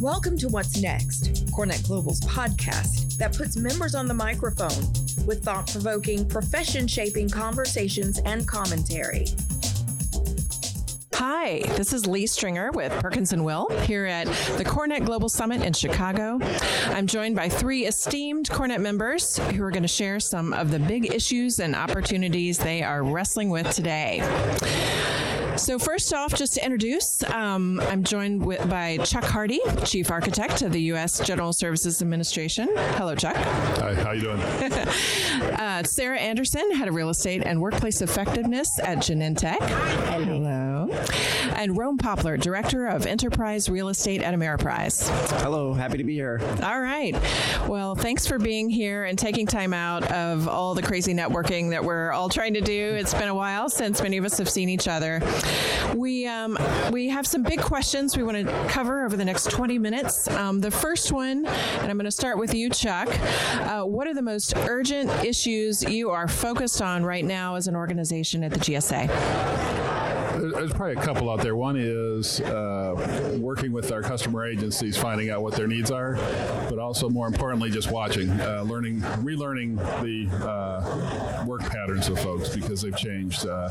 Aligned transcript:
Welcome 0.00 0.38
to 0.38 0.48
What's 0.48 0.80
Next, 0.80 1.46
CoreNet 1.46 1.84
Global's 1.84 2.20
podcast 2.20 3.16
that 3.16 3.36
puts 3.36 3.56
members 3.56 3.96
on 3.96 4.06
the 4.06 4.14
microphone 4.14 4.84
with 5.26 5.42
thought 5.42 5.66
provoking, 5.68 6.24
profession 6.28 6.86
shaping 6.86 7.28
conversations 7.28 8.20
and 8.20 8.46
commentary. 8.46 9.26
Hi, 11.14 11.62
this 11.76 11.92
is 11.92 12.06
Lee 12.06 12.28
Stringer 12.28 12.70
with 12.70 12.92
Perkins 13.00 13.32
and 13.32 13.44
Will 13.44 13.68
here 13.80 14.06
at 14.06 14.28
the 14.56 14.64
CoreNet 14.64 15.04
Global 15.04 15.28
Summit 15.28 15.62
in 15.62 15.72
Chicago. 15.72 16.38
I'm 16.90 17.08
joined 17.08 17.34
by 17.34 17.48
three 17.48 17.86
esteemed 17.86 18.48
CoreNet 18.48 18.80
members 18.80 19.36
who 19.36 19.64
are 19.64 19.72
going 19.72 19.82
to 19.82 19.88
share 19.88 20.20
some 20.20 20.52
of 20.52 20.70
the 20.70 20.78
big 20.78 21.12
issues 21.12 21.58
and 21.58 21.74
opportunities 21.74 22.56
they 22.56 22.84
are 22.84 23.02
wrestling 23.02 23.50
with 23.50 23.68
today. 23.74 24.20
So, 25.58 25.76
first 25.76 26.14
off, 26.14 26.34
just 26.34 26.54
to 26.54 26.64
introduce, 26.64 27.24
um, 27.24 27.80
I'm 27.80 28.04
joined 28.04 28.46
with, 28.46 28.66
by 28.70 28.98
Chuck 28.98 29.24
Hardy, 29.24 29.60
Chief 29.84 30.08
Architect 30.08 30.62
of 30.62 30.70
the 30.70 30.80
U.S. 30.82 31.18
General 31.18 31.52
Services 31.52 32.00
Administration. 32.00 32.68
Hello, 32.94 33.16
Chuck. 33.16 33.34
Hi, 33.34 33.92
how 33.94 34.12
you 34.12 34.22
doing? 34.22 34.40
uh, 34.40 35.82
Sarah 35.82 36.18
Anderson, 36.18 36.70
Head 36.70 36.86
of 36.86 36.94
Real 36.94 37.10
Estate 37.10 37.42
and 37.44 37.60
Workplace 37.60 38.00
Effectiveness 38.00 38.70
at 38.84 38.98
Genentech. 38.98 39.58
Hello. 40.06 40.88
And 41.56 41.76
Rome 41.76 41.98
Poplar, 41.98 42.36
Director 42.36 42.86
of 42.86 43.04
Enterprise 43.06 43.68
Real 43.68 43.88
Estate 43.88 44.22
at 44.22 44.34
Ameriprise. 44.34 45.08
Hello, 45.42 45.74
happy 45.74 45.98
to 45.98 46.04
be 46.04 46.14
here. 46.14 46.40
All 46.62 46.80
right. 46.80 47.16
Well, 47.66 47.96
thanks 47.96 48.28
for 48.28 48.38
being 48.38 48.70
here 48.70 49.04
and 49.04 49.18
taking 49.18 49.46
time 49.46 49.74
out 49.74 50.04
of 50.12 50.46
all 50.46 50.74
the 50.74 50.82
crazy 50.82 51.14
networking 51.14 51.70
that 51.70 51.82
we're 51.82 52.12
all 52.12 52.28
trying 52.28 52.54
to 52.54 52.60
do. 52.60 52.94
It's 52.94 53.12
been 53.12 53.28
a 53.28 53.34
while 53.34 53.68
since 53.68 54.00
many 54.00 54.18
of 54.18 54.24
us 54.24 54.38
have 54.38 54.48
seen 54.48 54.68
each 54.68 54.86
other. 54.86 55.20
We 55.94 56.26
um, 56.26 56.58
we 56.92 57.08
have 57.08 57.26
some 57.26 57.42
big 57.42 57.60
questions 57.60 58.16
we 58.16 58.22
want 58.22 58.36
to 58.36 58.68
cover 58.68 59.04
over 59.04 59.16
the 59.16 59.24
next 59.24 59.50
20 59.50 59.78
minutes. 59.78 60.28
Um, 60.28 60.60
the 60.60 60.70
first 60.70 61.12
one, 61.12 61.46
and 61.46 61.90
I'm 61.90 61.96
going 61.96 62.04
to 62.04 62.10
start 62.10 62.38
with 62.38 62.54
you, 62.54 62.70
Chuck. 62.70 63.08
Uh, 63.54 63.84
what 63.84 64.06
are 64.06 64.14
the 64.14 64.22
most 64.22 64.54
urgent 64.56 65.10
issues 65.24 65.82
you 65.82 66.10
are 66.10 66.28
focused 66.28 66.82
on 66.82 67.04
right 67.04 67.24
now 67.24 67.54
as 67.56 67.66
an 67.68 67.76
organization 67.76 68.44
at 68.44 68.52
the 68.52 68.60
GSA? 68.60 69.87
There's 70.58 70.72
probably 70.72 70.96
a 70.96 71.04
couple 71.04 71.30
out 71.30 71.40
there. 71.40 71.54
One 71.54 71.76
is 71.78 72.40
uh, 72.40 73.38
working 73.40 73.70
with 73.70 73.92
our 73.92 74.02
customer 74.02 74.44
agencies, 74.44 74.96
finding 74.96 75.30
out 75.30 75.40
what 75.40 75.54
their 75.54 75.68
needs 75.68 75.92
are, 75.92 76.14
but 76.68 76.80
also 76.80 77.08
more 77.08 77.28
importantly, 77.28 77.70
just 77.70 77.92
watching, 77.92 78.28
uh, 78.28 78.64
learning, 78.66 79.00
relearning 79.22 79.76
the 80.02 80.28
uh, 80.44 81.44
work 81.46 81.60
patterns 81.60 82.08
of 82.08 82.18
folks 82.18 82.48
because 82.48 82.82
they've 82.82 82.96
changed. 82.96 83.46
Uh, 83.46 83.68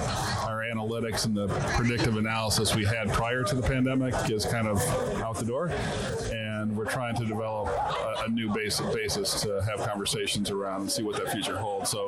our 0.48 0.64
analytics 0.74 1.26
and 1.26 1.36
the 1.36 1.48
predictive 1.76 2.16
analysis 2.16 2.74
we 2.74 2.86
had 2.86 3.12
prior 3.12 3.44
to 3.44 3.56
the 3.56 3.62
pandemic 3.62 4.14
is 4.30 4.46
kind 4.46 4.68
of 4.68 4.82
out 5.22 5.36
the 5.36 5.46
door, 5.46 5.68
and 6.32 6.47
we're 6.76 6.86
trying 6.86 7.16
to 7.16 7.26
develop 7.26 7.68
a, 7.68 8.26
a 8.26 8.30
new 8.30 8.54
basic 8.54 8.92
basis 8.94 9.42
to 9.42 9.62
have 9.64 9.88
conversations 9.88 10.50
around 10.52 10.82
and 10.82 10.92
see 10.92 11.04
what 11.04 11.16
that 11.16 11.32
future 11.32 11.58
holds. 11.58 11.90
So, 11.90 12.08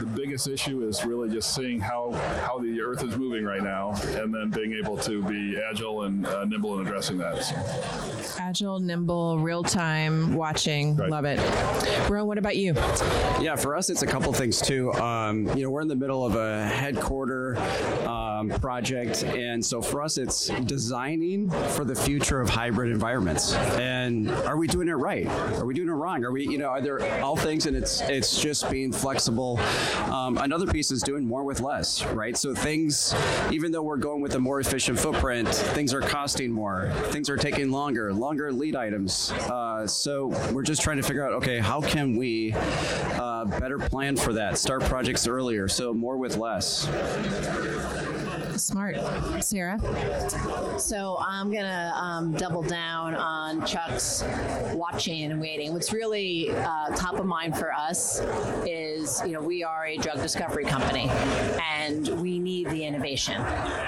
the 0.00 0.06
biggest 0.14 0.48
issue 0.48 0.86
is 0.86 1.04
really 1.04 1.28
just 1.28 1.54
seeing 1.54 1.80
how 1.80 2.12
how 2.46 2.58
the 2.58 2.80
Earth 2.80 3.02
is 3.02 3.16
moving 3.16 3.44
right 3.44 3.62
now 3.62 3.74
now, 3.74 3.94
and 4.22 4.32
then 4.32 4.50
being 4.50 4.74
able 4.74 4.96
to 4.98 5.22
be 5.24 5.56
agile 5.70 6.04
and 6.04 6.26
uh, 6.26 6.44
nimble 6.44 6.78
in 6.78 6.86
addressing 6.86 7.18
that. 7.18 7.42
So. 7.42 8.42
Agile, 8.42 8.80
nimble, 8.80 9.38
real 9.38 9.62
time 9.62 10.34
watching. 10.34 10.96
Right. 10.96 11.10
Love 11.10 11.24
it. 11.24 11.38
Ron, 12.08 12.26
what 12.26 12.38
about 12.38 12.56
you? 12.56 12.74
Yeah, 13.40 13.56
for 13.56 13.76
us, 13.76 13.90
it's 13.90 14.02
a 14.02 14.06
couple 14.06 14.32
things 14.32 14.60
too. 14.60 14.92
Um, 14.94 15.48
you 15.56 15.64
know, 15.64 15.70
we're 15.70 15.80
in 15.80 15.88
the 15.88 15.96
middle 15.96 16.24
of 16.24 16.36
a 16.36 16.66
headquarter 16.66 17.58
um, 18.06 18.50
project, 18.60 19.24
and 19.24 19.64
so 19.64 19.82
for 19.82 20.02
us, 20.02 20.18
it's 20.18 20.48
designing 20.64 21.50
for 21.70 21.84
the 21.84 21.94
future 21.94 22.40
of 22.40 22.48
hybrid 22.48 22.90
environments. 22.90 23.54
And 23.78 24.30
are 24.30 24.56
we 24.56 24.66
doing 24.66 24.88
it 24.88 24.92
right? 24.92 25.26
Are 25.26 25.66
we 25.66 25.74
doing 25.74 25.88
it 25.88 25.92
wrong? 25.92 26.24
Are 26.24 26.32
we, 26.32 26.46
you 26.46 26.58
know, 26.58 26.68
are 26.68 26.80
there 26.80 27.22
all 27.22 27.36
things? 27.36 27.66
And 27.66 27.76
it's 27.76 28.00
it's 28.02 28.40
just 28.40 28.70
being 28.70 28.92
flexible. 28.92 29.58
Um, 30.10 30.38
another 30.38 30.66
piece 30.66 30.90
is 30.90 31.02
doing 31.02 31.26
more 31.26 31.44
with 31.44 31.60
less, 31.60 32.04
right? 32.06 32.36
So 32.36 32.54
things, 32.54 33.14
even 33.50 33.72
though 33.72 33.82
we're 33.82 33.96
going 33.96 34.20
with 34.20 34.34
a 34.34 34.40
more 34.40 34.60
efficient 34.60 34.98
footprint, 34.98 35.48
things 35.48 35.92
are 35.94 36.00
costing 36.00 36.52
more. 36.52 36.92
Things 37.06 37.28
are 37.28 37.36
taking 37.36 37.70
longer, 37.70 38.12
longer 38.12 38.52
lead 38.52 38.76
items. 38.76 39.32
Uh, 39.32 39.86
so 39.86 40.28
we're 40.52 40.62
just 40.62 40.82
trying 40.82 40.96
to 40.98 41.02
figure 41.02 41.26
out, 41.26 41.32
okay, 41.34 41.58
how 41.58 41.80
can 41.80 42.16
we 42.16 42.52
uh, 42.54 43.44
better 43.44 43.78
plan 43.78 44.16
for 44.16 44.32
that? 44.32 44.58
Start 44.58 44.82
projects 44.82 45.26
earlier, 45.26 45.68
so 45.68 45.92
more 45.92 46.16
with 46.16 46.36
less. 46.36 46.86
Smart. 48.56 48.96
Sarah? 49.42 49.78
So 50.78 51.16
I'm 51.20 51.50
to 51.64 51.92
um, 51.96 52.32
double 52.34 52.62
down 52.62 53.14
on 53.14 53.64
Chuck's 53.66 54.22
watching 54.72 55.30
and 55.30 55.40
waiting. 55.40 55.72
What's 55.72 55.92
really 55.92 56.50
uh, 56.50 56.94
top 56.94 57.18
of 57.18 57.26
mind 57.26 57.56
for 57.56 57.72
us 57.72 58.20
is, 58.66 59.22
you 59.26 59.32
know, 59.32 59.40
we 59.40 59.64
are 59.64 59.86
a 59.86 59.96
drug 59.96 60.20
discovery 60.20 60.64
company 60.64 61.08
and 61.60 62.08
we 62.20 62.38
need 62.38 62.70
the 62.70 62.84
innovation. 62.84 63.40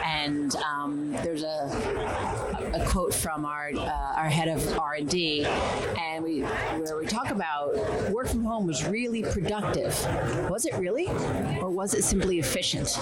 And 0.04 0.54
um, 0.56 1.12
there's 1.22 1.42
a, 1.42 1.68
a 2.80 2.86
quote 2.86 3.14
from 3.14 3.44
our, 3.44 3.70
uh, 3.74 4.12
our 4.16 4.28
head 4.28 4.48
of 4.48 4.78
R&D 4.78 5.44
and 5.44 6.22
we, 6.22 6.40
where 6.40 6.98
we 6.98 7.06
talk 7.06 7.30
about 7.30 7.74
work 8.10 8.28
from 8.28 8.44
home 8.44 8.66
was 8.66 8.86
really 8.86 9.22
productive. 9.22 9.94
Was 10.50 10.66
it 10.66 10.74
really? 10.74 11.06
Or 11.60 11.70
was 11.70 11.94
it 11.94 12.04
simply 12.04 12.38
efficient? 12.38 12.98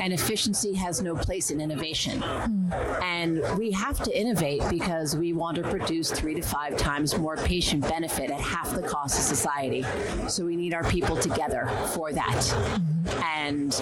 And 0.00 0.12
efficiency 0.12 0.74
has 0.74 1.00
no 1.00 1.14
place 1.14 1.50
in 1.50 1.60
innovation. 1.60 2.20
Mm. 2.20 3.02
And 3.02 3.58
we 3.58 3.70
have 3.72 4.02
to 4.02 4.18
innovate 4.18 4.62
because 4.70 5.16
we 5.16 5.32
want 5.32 5.56
to 5.56 5.62
produce 5.62 6.10
three 6.10 6.34
to 6.34 6.42
five 6.42 6.76
times 6.76 7.16
more 7.16 7.36
patient 7.36 7.88
benefit 7.88 8.30
at 8.30 8.40
half 8.40 8.74
the 8.74 8.82
cost 8.82 9.18
of 9.18 9.24
society. 9.24 9.84
So 10.28 10.44
we 10.44 10.56
need 10.56 10.74
our 10.74 10.84
people 10.84 11.16
together 11.16 11.68
for 11.94 12.12
that. 12.12 12.32
Mm. 12.32 13.01
And 13.24 13.72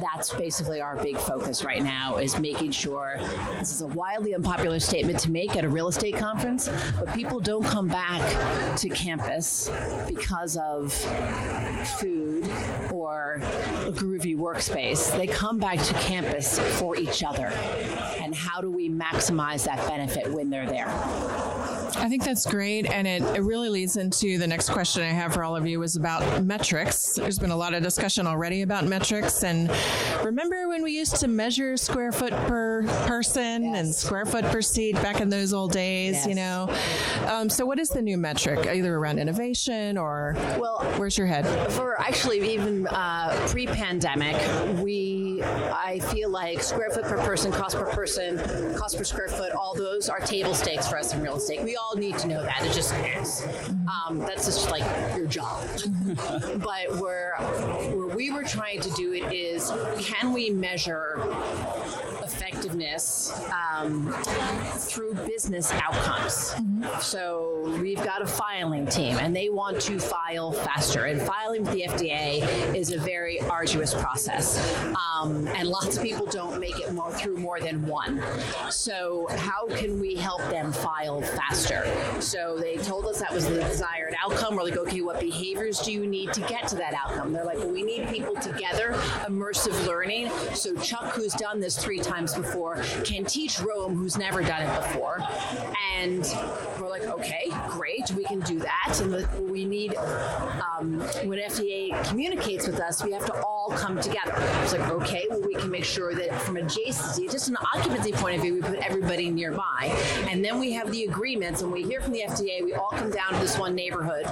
that's 0.00 0.32
basically 0.34 0.80
our 0.80 0.96
big 1.02 1.16
focus 1.16 1.64
right 1.64 1.82
now 1.82 2.16
is 2.16 2.38
making 2.38 2.72
sure 2.72 3.16
this 3.58 3.72
is 3.72 3.82
a 3.82 3.86
wildly 3.88 4.34
unpopular 4.34 4.80
statement 4.80 5.18
to 5.20 5.30
make 5.30 5.56
at 5.56 5.64
a 5.64 5.68
real 5.68 5.88
estate 5.88 6.16
conference, 6.16 6.68
but 6.98 7.12
people 7.14 7.40
don't 7.40 7.64
come 7.64 7.88
back 7.88 8.76
to 8.78 8.88
campus 8.88 9.70
because 10.06 10.56
of 10.56 10.92
food 11.98 12.44
or 12.92 13.40
a 13.86 13.92
groovy 13.92 14.36
workspace. 14.36 15.16
They 15.16 15.26
come 15.26 15.58
back 15.58 15.78
to 15.80 15.94
campus 15.94 16.58
for 16.78 16.96
each 16.96 17.22
other. 17.22 17.52
And 18.26 18.34
how 18.34 18.60
do 18.60 18.72
we 18.72 18.90
maximize 18.90 19.64
that 19.66 19.86
benefit 19.86 20.28
when 20.32 20.50
they're 20.50 20.66
there? 20.66 20.88
I 20.88 22.08
think 22.08 22.24
that's 22.24 22.44
great. 22.44 22.86
And 22.86 23.06
it, 23.06 23.22
it 23.36 23.42
really 23.42 23.68
leads 23.68 23.96
into 23.96 24.36
the 24.36 24.46
next 24.48 24.70
question 24.70 25.04
I 25.04 25.10
have 25.10 25.32
for 25.32 25.44
all 25.44 25.54
of 25.54 25.64
you 25.64 25.80
is 25.82 25.94
about 25.94 26.42
metrics. 26.42 27.14
There's 27.14 27.38
been 27.38 27.52
a 27.52 27.56
lot 27.56 27.72
of 27.72 27.84
discussion 27.84 28.26
already 28.26 28.62
about 28.62 28.84
metrics. 28.84 29.44
And 29.44 29.70
remember 30.24 30.68
when 30.68 30.82
we 30.82 30.90
used 30.90 31.16
to 31.16 31.28
measure 31.28 31.76
square 31.76 32.10
foot 32.10 32.32
per 32.32 32.82
person 33.06 33.62
yes. 33.62 33.78
and 33.78 33.94
square 33.94 34.26
foot 34.26 34.44
per 34.46 34.60
seat 34.60 34.94
back 34.96 35.20
in 35.20 35.28
those 35.28 35.52
old 35.52 35.70
days, 35.70 36.14
yes. 36.14 36.26
you 36.26 36.34
know? 36.34 36.68
Um, 37.28 37.48
so 37.48 37.64
what 37.64 37.78
is 37.78 37.90
the 37.90 38.02
new 38.02 38.18
metric, 38.18 38.66
either 38.66 38.96
around 38.96 39.20
innovation 39.20 39.96
or 39.96 40.34
well, 40.58 40.84
where's 40.96 41.16
your 41.16 41.28
head? 41.28 41.46
For 41.72 42.00
actually 42.00 42.54
even 42.54 42.88
uh, 42.88 43.46
pre-pandemic, 43.50 44.36
we, 44.82 45.42
I 45.42 46.00
feel 46.10 46.28
like 46.28 46.62
square 46.62 46.90
foot 46.90 47.04
per 47.04 47.18
person, 47.18 47.52
cost 47.52 47.76
per 47.76 47.86
person, 47.86 48.15
cost 48.76 48.96
per 48.96 49.04
square 49.04 49.28
foot, 49.28 49.52
all 49.52 49.74
those 49.74 50.08
are 50.08 50.20
table 50.20 50.54
stakes 50.54 50.88
for 50.88 50.98
us 50.98 51.12
in 51.12 51.20
real 51.22 51.36
estate. 51.36 51.62
We 51.62 51.76
all 51.76 51.96
need 51.96 52.18
to 52.18 52.28
know 52.28 52.42
that. 52.42 52.62
It 52.62 52.72
just 52.72 52.94
is. 52.94 53.46
Um, 53.88 54.18
that's 54.18 54.46
just 54.46 54.70
like 54.70 54.84
your 55.16 55.26
job. 55.26 55.66
but 56.56 56.98
where, 57.00 57.34
where 57.36 58.16
we 58.16 58.30
were 58.30 58.44
trying 58.44 58.80
to 58.80 58.90
do 58.92 59.12
it 59.12 59.32
is 59.32 59.72
can 59.98 60.32
we 60.32 60.50
measure 60.50 61.22
effectiveness 62.36 63.32
um, 63.52 64.12
through 64.76 65.14
business 65.26 65.72
outcomes. 65.72 66.50
Mm-hmm. 66.50 67.00
So 67.00 67.78
we've 67.80 68.02
got 68.02 68.22
a 68.22 68.26
filing 68.26 68.86
team, 68.86 69.16
and 69.18 69.34
they 69.34 69.48
want 69.48 69.80
to 69.82 69.98
file 69.98 70.52
faster. 70.52 71.04
And 71.04 71.20
filing 71.20 71.64
with 71.64 71.72
the 71.72 71.82
FDA 71.82 72.74
is 72.74 72.92
a 72.92 72.98
very 72.98 73.40
arduous 73.40 73.94
process, 73.94 74.58
um, 75.14 75.46
and 75.48 75.68
lots 75.68 75.96
of 75.96 76.02
people 76.02 76.26
don't 76.26 76.60
make 76.60 76.78
it 76.78 76.92
more, 76.92 77.12
through 77.12 77.38
more 77.38 77.60
than 77.60 77.86
one. 77.86 78.05
So 78.70 79.26
how 79.30 79.66
can 79.68 80.00
we 80.00 80.14
help 80.14 80.40
them 80.50 80.72
file 80.72 81.22
faster? 81.22 81.84
So 82.20 82.56
they 82.58 82.76
told 82.76 83.06
us 83.06 83.18
that 83.20 83.32
was 83.32 83.46
the 83.46 83.62
desired 83.62 84.14
outcome. 84.22 84.56
We're 84.56 84.64
like, 84.64 84.76
okay, 84.76 85.00
what 85.00 85.20
behaviors 85.20 85.80
do 85.80 85.92
you 85.92 86.06
need 86.06 86.32
to 86.34 86.40
get 86.42 86.68
to 86.68 86.76
that 86.76 86.94
outcome? 86.94 87.32
They're 87.32 87.44
like, 87.44 87.58
well, 87.58 87.70
we 87.70 87.82
need 87.82 88.08
people 88.08 88.34
together, 88.36 88.92
immersive 89.26 89.86
learning. 89.86 90.30
So 90.54 90.74
Chuck, 90.76 91.14
who's 91.14 91.32
done 91.34 91.60
this 91.60 91.76
three 91.76 92.00
times 92.00 92.34
before, 92.34 92.76
can 93.04 93.24
teach 93.24 93.60
Rome, 93.60 93.96
who's 93.96 94.16
never 94.16 94.42
done 94.42 94.62
it 94.62 94.74
before. 94.82 95.20
And 95.94 96.22
we're 96.80 96.88
like, 96.88 97.04
okay, 97.04 97.50
great, 97.68 98.10
we 98.12 98.24
can 98.24 98.40
do 98.40 98.58
that. 98.60 99.00
And 99.00 99.50
we 99.50 99.64
need. 99.64 99.96
Um, 99.96 100.75
um, 100.78 100.98
when 101.24 101.38
FDA 101.38 102.04
communicates 102.08 102.66
with 102.66 102.80
us, 102.80 103.02
we 103.02 103.12
have 103.12 103.26
to 103.26 103.34
all 103.42 103.70
come 103.70 104.00
together. 104.00 104.34
It's 104.62 104.72
like, 104.72 104.88
okay, 104.90 105.26
well, 105.30 105.40
we 105.40 105.54
can 105.54 105.70
make 105.70 105.84
sure 105.84 106.14
that 106.14 106.32
from 106.42 106.56
adjacency, 106.56 107.30
just 107.30 107.48
an 107.48 107.56
occupancy 107.74 108.12
point 108.12 108.36
of 108.36 108.42
view, 108.42 108.54
we 108.54 108.62
put 108.62 108.78
everybody 108.78 109.30
nearby. 109.30 109.94
And 110.28 110.44
then 110.44 110.58
we 110.58 110.72
have 110.72 110.90
the 110.90 111.04
agreements, 111.04 111.62
and 111.62 111.72
we 111.72 111.82
hear 111.82 112.00
from 112.00 112.12
the 112.12 112.20
FDA, 112.20 112.64
we 112.64 112.74
all 112.74 112.90
come 112.90 113.10
down 113.10 113.32
to 113.32 113.38
this 113.38 113.58
one 113.58 113.74
neighborhood, 113.74 114.26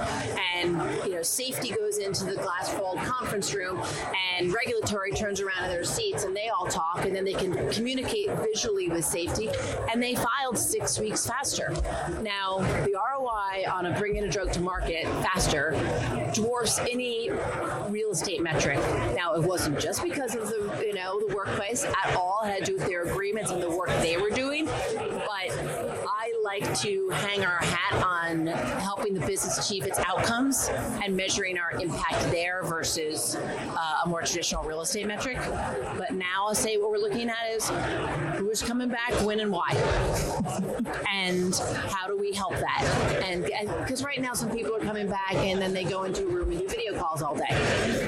and 0.55 0.71
you 1.05 1.15
know, 1.15 1.23
safety 1.23 1.69
goes 1.69 1.97
into 1.97 2.25
the 2.25 2.35
glass 2.35 2.73
walled 2.79 2.99
conference 2.99 3.53
room, 3.53 3.81
and 4.37 4.53
regulatory 4.53 5.11
turns 5.11 5.41
around 5.41 5.65
in 5.65 5.69
their 5.69 5.83
seats, 5.83 6.23
and 6.23 6.35
they 6.35 6.49
all 6.49 6.67
talk, 6.67 7.05
and 7.05 7.15
then 7.15 7.25
they 7.25 7.33
can 7.33 7.69
communicate 7.71 8.29
visually 8.39 8.89
with 8.89 9.05
safety, 9.05 9.49
and 9.91 10.01
they 10.01 10.15
filed 10.15 10.57
six 10.57 10.99
weeks 10.99 11.25
faster. 11.25 11.73
Now, 12.21 12.59
the 12.85 12.93
ROI 12.93 13.69
on 13.71 13.85
a 13.87 13.97
bringing 13.97 14.23
a 14.23 14.29
drug 14.29 14.51
to 14.53 14.61
market 14.61 15.03
faster 15.21 15.73
dwarfs 16.35 16.79
any 16.79 17.31
real 17.89 18.11
estate 18.11 18.41
metric. 18.41 18.77
Now, 19.15 19.35
it 19.35 19.43
wasn't 19.43 19.79
just 19.79 20.03
because 20.03 20.35
of 20.35 20.47
the 20.49 20.85
you 20.85 20.93
know 20.93 21.19
the 21.25 21.33
workplace 21.33 21.85
at 21.85 22.15
all; 22.15 22.41
it 22.43 22.47
had 22.47 22.65
to 22.65 22.71
do 22.71 22.77
with 22.77 22.87
their 22.87 23.03
agreements 23.03 23.51
and 23.51 23.61
the 23.61 23.69
work 23.69 23.89
they 24.01 24.17
were 24.17 24.29
doing. 24.29 24.65
But 24.65 25.49
I 25.49 26.24
like 26.45 26.73
to 26.79 27.09
hang 27.09 27.43
our 27.43 27.57
hat 27.57 28.03
on 28.05 28.47
helping 28.47 29.13
the 29.13 29.25
business 29.25 29.57
achieve 29.57 29.85
its 29.85 29.99
outcomes 29.99 30.69
and 31.03 31.15
measuring 31.17 31.57
our 31.57 31.71
impact 31.81 32.21
there 32.31 32.61
versus 32.63 33.35
uh, 33.35 34.01
a 34.05 34.07
more 34.07 34.21
traditional 34.21 34.63
real 34.63 34.81
estate 34.81 35.07
metric. 35.07 35.37
But 35.97 36.11
now 36.11 36.45
I'll 36.47 36.55
say 36.55 36.77
what 36.77 36.91
we're 36.91 36.99
looking 36.99 37.29
at 37.29 37.49
is 37.51 37.69
who's 38.37 38.61
coming 38.61 38.89
back, 38.89 39.11
when, 39.25 39.39
and 39.39 39.51
why, 39.51 39.69
and 41.11 41.55
how 41.87 42.07
do 42.07 42.15
we 42.17 42.31
help 42.31 42.53
that? 42.53 43.21
And 43.23 43.43
because 43.79 44.03
right 44.03 44.21
now 44.21 44.33
some 44.33 44.51
people 44.51 44.75
are 44.75 44.79
coming 44.79 45.07
back 45.09 45.33
and 45.33 45.61
then 45.61 45.73
they 45.73 45.83
go 45.83 46.03
into 46.03 46.23
a 46.23 46.29
room 46.31 46.51
and 46.51 46.59
do 46.59 46.67
video 46.67 46.97
calls 46.99 47.21
all 47.21 47.35
day. 47.35 47.45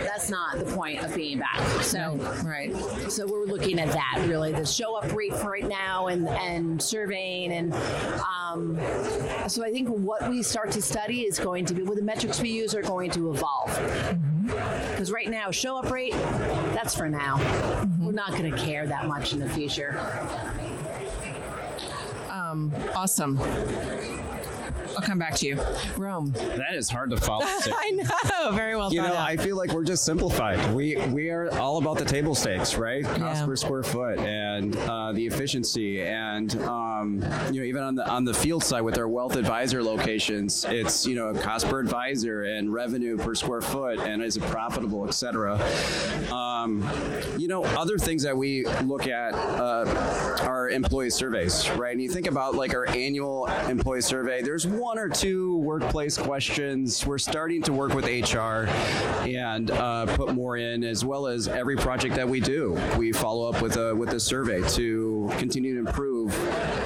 That's 0.05 0.29
not 0.29 0.59
the 0.59 0.65
point 0.65 1.03
of 1.03 1.13
being 1.15 1.39
back. 1.39 1.59
So 1.81 2.15
Right. 2.45 2.73
so 3.09 3.25
we're 3.25 3.45
looking 3.45 3.79
at 3.79 3.91
that 3.91 4.23
really, 4.27 4.51
the 4.51 4.65
show 4.65 4.95
up 4.95 5.11
rate 5.13 5.33
for 5.35 5.49
right 5.51 5.67
now 5.67 6.07
and, 6.07 6.27
and 6.29 6.81
surveying. 6.81 7.51
And 7.51 7.73
um, 8.27 8.79
so 9.47 9.63
I 9.63 9.71
think 9.71 9.89
what 9.89 10.29
we 10.29 10.43
start 10.43 10.71
to 10.71 10.81
study 10.81 11.21
is 11.21 11.39
going 11.39 11.65
to 11.65 11.73
be, 11.73 11.83
well, 11.83 11.95
the 11.95 12.01
metrics 12.01 12.41
we 12.41 12.49
use 12.49 12.75
are 12.75 12.81
going 12.81 13.11
to 13.11 13.31
evolve. 13.31 13.73
Because 14.91 15.11
right 15.11 15.29
now, 15.29 15.51
show 15.51 15.77
up 15.77 15.91
rate, 15.91 16.13
that's 16.73 16.95
for 16.95 17.09
now. 17.09 17.37
We're 17.99 18.11
not 18.11 18.31
going 18.31 18.51
to 18.51 18.57
care 18.57 18.85
that 18.87 19.07
much 19.07 19.33
in 19.33 19.39
the 19.39 19.49
future. 19.49 19.99
Awesome. 22.95 23.37
I'll 24.97 25.03
come 25.03 25.19
back 25.19 25.35
to 25.35 25.45
you. 25.45 25.59
Rome. 25.95 26.31
That 26.31 26.73
is 26.73 26.89
hard 26.89 27.11
to 27.11 27.17
follow. 27.17 27.45
I 27.45 27.91
know. 27.91 28.51
Very 28.55 28.75
well 28.75 28.91
You 28.91 29.01
know, 29.03 29.09
out. 29.09 29.29
I 29.29 29.37
feel 29.37 29.55
like 29.55 29.71
we're 29.73 29.83
just 29.83 30.03
simplified. 30.03 30.73
We 30.73 30.95
we 31.07 31.29
are 31.29 31.49
all 31.59 31.77
about 31.77 31.99
the 31.99 32.05
table 32.05 32.33
stakes, 32.33 32.73
right? 32.75 33.03
Cost 33.05 33.19
Yeah. 33.41 33.45
per 33.45 33.55
square 33.55 33.83
foot 33.83 34.17
and 34.19 34.75
uh, 34.75 35.11
the 35.11 35.25
efficiency, 35.27 36.01
and 36.01 36.55
um, 36.63 37.21
you 37.51 37.61
know, 37.61 37.65
even 37.67 37.83
on 37.83 37.93
the 37.93 38.09
on 38.09 38.23
the 38.25 38.33
field 38.33 38.63
side 38.63 38.81
with 38.81 38.97
our 38.97 39.07
wealth 39.07 39.35
advisor 39.35 39.83
locations, 39.83 40.65
it's 40.65 41.05
you 41.05 41.13
know 41.15 41.31
cost 41.33 41.67
per 41.67 41.79
advisor 41.79 42.41
and 42.43 42.73
revenue 42.73 43.17
per 43.17 43.35
square 43.35 43.61
foot, 43.61 43.99
and 43.99 44.23
is 44.23 44.35
it 44.37 44.43
profitable, 44.45 45.07
et 45.07 45.13
cetera. 45.13 45.59
Um, 46.31 46.89
you 47.37 47.47
know, 47.47 47.63
other 47.63 47.97
things 47.99 48.23
that 48.23 48.35
we 48.35 48.65
look 48.83 49.05
at 49.07 49.33
uh, 49.35 50.37
are 50.41 50.69
employee 50.69 51.09
surveys, 51.11 51.69
right? 51.71 51.91
And 51.91 52.01
you 52.01 52.09
think 52.09 52.25
about 52.27 52.55
like 52.55 52.73
our 52.73 52.87
annual 52.89 53.45
employee 53.67 54.01
survey. 54.01 54.41
There's 54.41 54.65
one 54.65 54.86
or 54.95 55.09
two 55.09 55.57
workplace 55.57 56.17
questions. 56.17 57.05
We're 57.05 57.17
starting 57.17 57.61
to 57.63 57.73
work 57.73 57.93
with 57.93 58.05
HR 58.05 58.69
and 59.27 59.71
uh, 59.71 60.05
put 60.15 60.35
more 60.35 60.57
in, 60.57 60.83
as 60.83 61.03
well 61.03 61.27
as 61.27 61.47
every 61.47 61.75
project 61.75 62.15
that 62.15 62.29
we 62.29 62.39
do. 62.39 62.79
We 62.95 63.11
follow 63.11 63.49
up 63.49 63.61
with 63.61 63.75
a 63.77 63.95
with 63.95 64.13
a 64.13 64.19
survey 64.19 64.61
to 64.69 65.31
continue 65.39 65.73
to 65.73 65.79
improve 65.79 66.33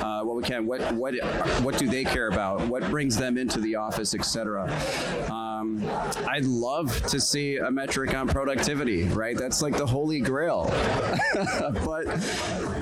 uh, 0.01 0.21
what 0.21 0.38
we 0.38 0.44
can. 0.44 0.65
What 0.65 0.81
what 0.94 1.13
what 1.62 1.77
do 1.77 1.88
they 1.88 2.06
care 2.06 2.30
about? 2.30 2.62
What 2.68 2.89
brings 2.89 3.18
them 3.18 3.38
into 3.38 3.59
the 3.59 3.75
office, 3.75 4.15
et 4.15 4.25
cetera. 4.25 4.68
Um, 5.61 5.87
I'd 6.27 6.45
love 6.45 7.05
to 7.07 7.19
see 7.19 7.57
a 7.57 7.69
metric 7.69 8.15
on 8.15 8.27
productivity, 8.27 9.03
right? 9.03 9.37
That's 9.37 9.61
like 9.61 9.77
the 9.77 9.85
holy 9.85 10.19
grail. 10.19 10.65
but 11.85 12.05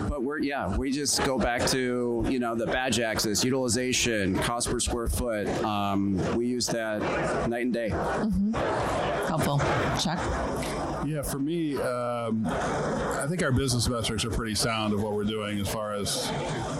but 0.09 0.23
we're 0.23 0.39
yeah, 0.39 0.75
we 0.77 0.91
just 0.91 1.23
go 1.25 1.37
back 1.37 1.65
to 1.67 2.25
you 2.29 2.39
know 2.39 2.55
the 2.55 2.65
badge 2.65 2.99
access, 2.99 3.43
utilization, 3.43 4.37
cost 4.39 4.69
per 4.69 4.79
square 4.79 5.07
foot. 5.07 5.47
Um, 5.63 6.17
we 6.37 6.47
use 6.47 6.67
that 6.67 7.01
night 7.49 7.63
and 7.63 7.73
day. 7.73 7.89
Helpful. 9.27 9.59
Chuck? 10.01 10.19
Yeah, 11.05 11.21
for 11.21 11.39
me, 11.39 11.75
um, 11.77 12.45
I 12.47 13.25
think 13.27 13.43
our 13.43 13.51
business 13.51 13.87
metrics 13.87 14.25
are 14.25 14.29
pretty 14.29 14.55
sound 14.55 14.93
of 14.93 15.01
what 15.03 15.13
we're 15.13 15.23
doing 15.23 15.59
as 15.59 15.69
far 15.69 15.93
as 15.93 16.31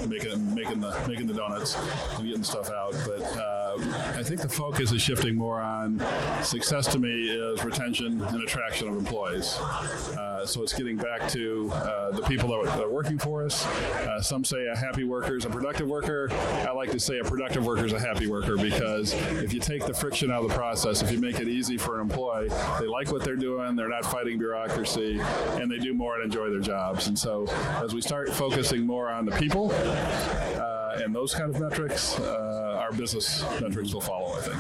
making 0.08 0.56
making 0.56 0.80
the 0.80 0.96
making 1.08 1.28
the 1.28 1.34
donuts 1.34 1.78
and 2.18 2.28
getting 2.28 2.44
stuff 2.44 2.70
out. 2.70 2.96
But 3.06 3.22
uh, 3.38 3.59
I 3.82 4.24
think 4.24 4.42
the 4.42 4.50
focus 4.50 4.92
is 4.92 5.02
shifting 5.02 5.36
more 5.36 5.62
on 5.62 6.00
success. 6.44 6.88
To 6.88 7.00
me, 7.00 7.30
is 7.30 7.64
retention 7.64 8.22
and 8.22 8.44
attraction 8.44 8.88
of 8.88 8.98
employees. 8.98 9.58
Uh, 9.58 10.46
so 10.46 10.64
it's 10.64 10.74
getting 10.74 10.98
back 10.98 11.30
to 11.30 11.70
uh, 11.74 12.12
the 12.12 12.22
people 12.24 12.50
that 12.50 12.56
are, 12.56 12.66
that 12.66 12.86
are 12.86 12.92
working 12.92 13.18
for 13.18 13.44
us. 13.44 13.66
Uh, 13.66 14.22
some 14.22 14.44
say 14.44 14.68
a 14.68 14.78
happy 14.78 15.04
worker 15.04 15.36
is 15.36 15.46
a 15.46 15.50
productive 15.50 15.88
worker. 15.88 16.30
I 16.32 16.72
like 16.72 16.92
to 16.92 17.00
say 17.00 17.20
a 17.20 17.24
productive 17.24 17.66
worker 17.66 17.86
is 17.86 17.94
a 17.94 18.00
happy 18.00 18.28
worker 18.28 18.58
because 18.58 19.14
if 19.14 19.54
you 19.54 19.60
take 19.60 19.86
the 19.86 19.94
friction 19.94 20.32
out 20.32 20.44
of 20.44 20.50
the 20.50 20.56
process, 20.56 21.02
if 21.02 21.12
you 21.12 21.20
make 21.20 21.40
it 21.40 21.48
easy 21.48 21.78
for 21.78 21.96
an 21.96 22.02
employee, 22.02 22.50
they 22.80 22.88
like 22.88 23.12
what 23.12 23.24
they're 23.24 23.36
doing, 23.36 23.76
they're 23.76 23.90
not 23.90 24.06
fighting 24.06 24.38
bureaucracy, 24.38 25.20
and 25.20 25.70
they 25.70 25.78
do 25.78 25.94
more 25.94 26.16
and 26.16 26.26
enjoy 26.26 26.50
their 26.50 26.60
jobs. 26.60 27.08
And 27.08 27.18
so 27.18 27.48
as 27.84 27.94
we 27.94 28.02
start 28.02 28.30
focusing 28.30 28.86
more 28.86 29.10
on 29.10 29.26
the 29.26 29.32
people 29.32 29.72
uh, 29.72 30.79
and 30.98 31.14
those 31.14 31.34
kind 31.34 31.54
of 31.54 31.62
metrics, 31.62 32.20
uh, 32.20 32.82
our 32.82 32.92
business 32.94 33.44
metrics 33.62 33.94
will 33.94 34.02
follow, 34.02 34.34
I 34.38 34.42
think. 34.42 34.58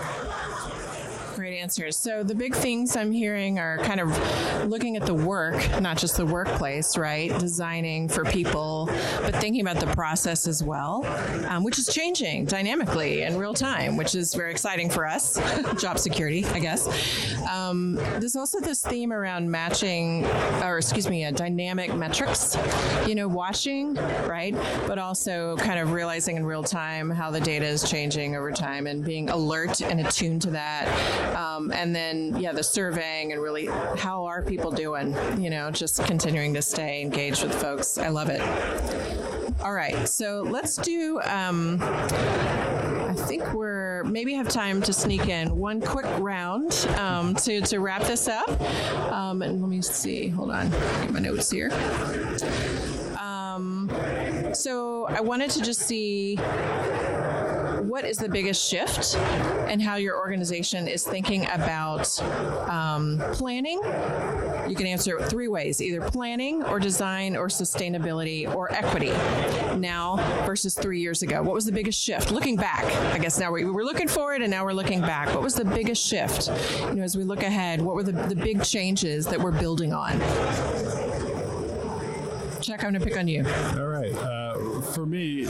Answers. 1.59 1.97
So 1.97 2.23
the 2.23 2.35
big 2.35 2.55
things 2.55 2.95
I'm 2.95 3.11
hearing 3.11 3.59
are 3.59 3.79
kind 3.79 3.99
of 3.99 4.09
looking 4.65 4.95
at 4.95 5.05
the 5.05 5.13
work, 5.13 5.55
not 5.81 5.97
just 5.97 6.15
the 6.15 6.25
workplace, 6.25 6.97
right? 6.97 7.37
Designing 7.37 8.07
for 8.07 8.23
people, 8.23 8.85
but 9.21 9.35
thinking 9.35 9.59
about 9.59 9.81
the 9.81 9.93
process 9.93 10.47
as 10.47 10.63
well, 10.63 11.05
um, 11.49 11.65
which 11.65 11.77
is 11.77 11.87
changing 11.87 12.45
dynamically 12.45 13.23
in 13.23 13.37
real 13.37 13.53
time, 13.53 13.97
which 13.97 14.15
is 14.15 14.33
very 14.33 14.51
exciting 14.51 14.89
for 14.89 15.05
us. 15.05 15.37
Job 15.81 15.99
security, 15.99 16.45
I 16.45 16.59
guess. 16.59 16.87
Um, 17.49 17.95
there's 17.95 18.37
also 18.37 18.61
this 18.61 18.81
theme 18.81 19.11
around 19.11 19.51
matching, 19.51 20.25
or 20.63 20.77
excuse 20.77 21.09
me, 21.09 21.25
uh, 21.25 21.31
dynamic 21.31 21.93
metrics. 21.93 22.57
You 23.05 23.15
know, 23.15 23.27
watching, 23.27 23.95
right? 24.25 24.55
But 24.87 24.97
also 24.97 25.57
kind 25.57 25.79
of 25.79 25.91
realizing 25.91 26.37
in 26.37 26.45
real 26.45 26.63
time 26.63 27.09
how 27.09 27.31
the 27.31 27.41
data 27.41 27.65
is 27.65 27.89
changing 27.89 28.37
over 28.37 28.51
time 28.51 28.87
and 28.87 29.03
being 29.03 29.29
alert 29.29 29.81
and 29.81 29.99
attuned 29.99 30.41
to 30.43 30.51
that. 30.51 30.87
Um, 31.35 31.48
and 31.73 31.95
then, 31.95 32.35
yeah, 32.39 32.51
the 32.53 32.63
surveying 32.63 33.31
and 33.33 33.41
really 33.41 33.65
how 33.97 34.25
are 34.25 34.41
people 34.41 34.71
doing? 34.71 35.15
You 35.41 35.49
know, 35.49 35.71
just 35.71 36.03
continuing 36.05 36.53
to 36.53 36.61
stay 36.61 37.01
engaged 37.01 37.43
with 37.43 37.53
folks. 37.55 37.97
I 37.97 38.09
love 38.09 38.29
it. 38.29 38.41
All 39.61 39.73
right, 39.73 40.07
so 40.07 40.41
let's 40.41 40.77
do. 40.77 41.19
Um, 41.23 41.79
I 41.81 43.13
think 43.27 43.53
we're 43.53 44.03
maybe 44.05 44.33
have 44.35 44.47
time 44.47 44.81
to 44.83 44.93
sneak 44.93 45.27
in 45.27 45.57
one 45.57 45.81
quick 45.81 46.05
round 46.19 46.87
um, 46.97 47.35
to 47.35 47.59
to 47.61 47.79
wrap 47.79 48.03
this 48.03 48.27
up. 48.29 48.49
Um, 49.11 49.41
and 49.41 49.59
let 49.61 49.69
me 49.69 49.81
see. 49.81 50.29
Hold 50.29 50.51
on, 50.51 50.69
get 50.69 51.11
my 51.11 51.19
notes 51.19 51.51
here. 51.51 51.71
Um, 53.19 53.91
so 54.53 55.07
I 55.07 55.19
wanted 55.21 55.49
to 55.51 55.61
just 55.61 55.81
see 55.81 56.37
what 57.81 58.05
is 58.05 58.17
the 58.17 58.29
biggest 58.29 58.69
shift 58.69 59.15
and 59.15 59.81
how 59.81 59.95
your 59.95 60.17
organization 60.17 60.87
is 60.87 61.03
thinking 61.03 61.45
about 61.49 62.21
um, 62.69 63.21
planning. 63.33 63.79
You 64.67 64.75
can 64.75 64.85
answer 64.85 65.19
three 65.21 65.47
ways 65.47 65.81
either 65.81 66.01
planning 66.01 66.63
or 66.63 66.79
design 66.79 67.35
or 67.35 67.47
sustainability 67.47 68.53
or 68.53 68.71
equity 68.71 69.11
now 69.77 70.17
versus 70.45 70.75
three 70.75 70.99
years 70.99 71.21
ago. 71.21 71.41
What 71.41 71.53
was 71.53 71.65
the 71.65 71.71
biggest 71.71 71.99
shift? 71.99 72.31
Looking 72.31 72.55
back, 72.55 72.85
I 73.13 73.17
guess 73.17 73.39
now 73.39 73.51
we 73.51 73.65
were 73.65 73.83
looking 73.83 74.07
forward 74.07 74.41
and 74.41 74.51
now 74.51 74.65
we're 74.65 74.73
looking 74.73 75.01
back. 75.01 75.33
What 75.33 75.43
was 75.43 75.55
the 75.55 75.65
biggest 75.65 76.05
shift? 76.05 76.49
You 76.89 76.95
know, 76.95 77.03
as 77.03 77.17
we 77.17 77.23
look 77.23 77.43
ahead, 77.43 77.81
what 77.81 77.95
were 77.95 78.03
the, 78.03 78.11
the 78.11 78.35
big 78.35 78.63
changes 78.63 79.25
that 79.27 79.39
we're 79.39 79.51
building 79.51 79.93
on? 79.93 80.19
Chuck, 82.61 82.83
I'm 82.83 82.91
going 82.91 82.95
to 82.95 82.99
pick 82.99 83.17
on 83.17 83.27
you. 83.27 83.45
All 83.77 83.87
right. 83.87 84.13
Uh, 84.13 84.81
for 84.81 85.05
me, 85.05 85.45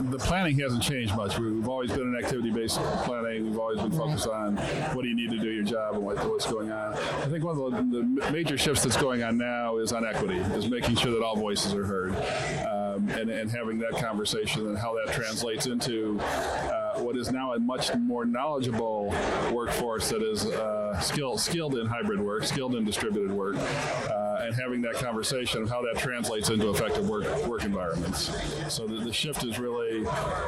the 0.00 0.18
planning 0.18 0.58
hasn't 0.58 0.82
changed 0.82 1.14
much. 1.16 1.38
We- 1.38 1.50
We've 1.60 1.68
always 1.68 1.90
been 1.90 2.00
an 2.02 2.16
activity-based 2.16 2.78
planning. 3.04 3.44
We've 3.50 3.58
always 3.58 3.78
been 3.80 3.90
focused 3.90 4.26
on 4.28 4.56
what 4.56 5.02
do 5.02 5.08
you 5.08 5.14
need 5.16 5.30
to 5.30 5.36
do 5.38 5.50
your 5.50 5.62
job 5.64 5.94
and 5.94 6.02
what, 6.02 6.16
what's 6.26 6.50
going 6.50 6.72
on. 6.72 6.94
I 6.94 7.26
think 7.26 7.44
one 7.44 7.60
of 7.60 7.90
the, 7.90 7.98
the 8.22 8.30
major 8.32 8.56
shifts 8.56 8.82
that's 8.82 8.96
going 8.96 9.22
on 9.22 9.36
now 9.36 9.76
is 9.76 9.92
on 9.92 10.06
equity, 10.06 10.38
is 10.38 10.70
making 10.70 10.96
sure 10.96 11.10
that 11.12 11.22
all 11.22 11.36
voices 11.36 11.74
are 11.74 11.84
heard, 11.84 12.12
um, 12.14 13.08
and, 13.10 13.28
and 13.28 13.50
having 13.50 13.78
that 13.80 13.92
conversation 14.02 14.66
and 14.68 14.78
how 14.78 14.94
that 15.04 15.12
translates 15.14 15.66
into. 15.66 16.18
Uh, 16.20 17.00
what 17.00 17.16
is 17.16 17.30
now 17.30 17.52
a 17.54 17.60
much 17.60 17.94
more 18.00 18.24
knowledgeable 18.24 19.08
workforce 19.52 20.08
that 20.10 20.22
is 20.22 20.44
uh, 20.46 20.98
skilled 21.00 21.40
skilled 21.40 21.76
in 21.76 21.86
hybrid 21.86 22.20
work, 22.20 22.44
skilled 22.44 22.74
in 22.74 22.84
distributed 22.84 23.30
work. 23.30 23.56
And 24.40 24.54
having 24.54 24.80
that 24.82 24.94
conversation 24.94 25.62
of 25.62 25.70
how 25.70 25.82
that 25.82 26.00
translates 26.00 26.50
into 26.50 26.70
effective 26.70 27.08
work 27.08 27.46
work 27.46 27.64
environments. 27.64 28.30
So 28.72 28.86
the, 28.86 28.96
the 29.04 29.12
shift 29.12 29.44
is 29.44 29.58
really 29.58 30.04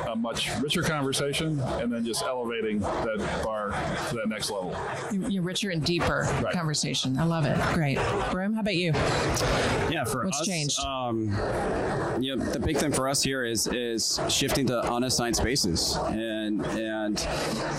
a 0.09 0.17
much 0.17 0.51
richer 0.61 0.83
conversation, 0.83 1.61
and 1.61 1.93
then 1.93 2.05
just 2.05 2.23
elevating 2.23 2.81
that 2.81 3.41
bar 3.45 3.69
to 4.09 4.17
that 4.17 4.29
next 4.29 4.51
level. 4.51 4.77
You're 5.13 5.43
richer 5.43 5.71
and 5.71 5.85
deeper 5.85 6.27
right. 6.43 6.53
conversation. 6.53 7.19
I 7.19 7.25
love 7.25 7.45
it. 7.47 7.59
Great, 7.75 7.99
Broom. 8.31 8.55
How 8.55 8.61
about 8.61 8.77
you? 8.77 8.93
Yeah, 9.91 10.05
for 10.05 10.25
what's 10.25 10.41
us, 10.41 10.47
changed? 10.47 10.81
Um, 10.81 11.29
you 12.21 12.37
know, 12.37 12.45
the 12.45 12.61
big 12.61 12.77
thing 12.77 12.93
for 12.93 13.09
us 13.09 13.23
here 13.23 13.45
is 13.45 13.67
is 13.69 14.21
shifting 14.29 14.67
to 14.67 14.81
unassigned 14.81 15.37
spaces, 15.37 15.97
and 16.09 16.65
and 16.67 17.27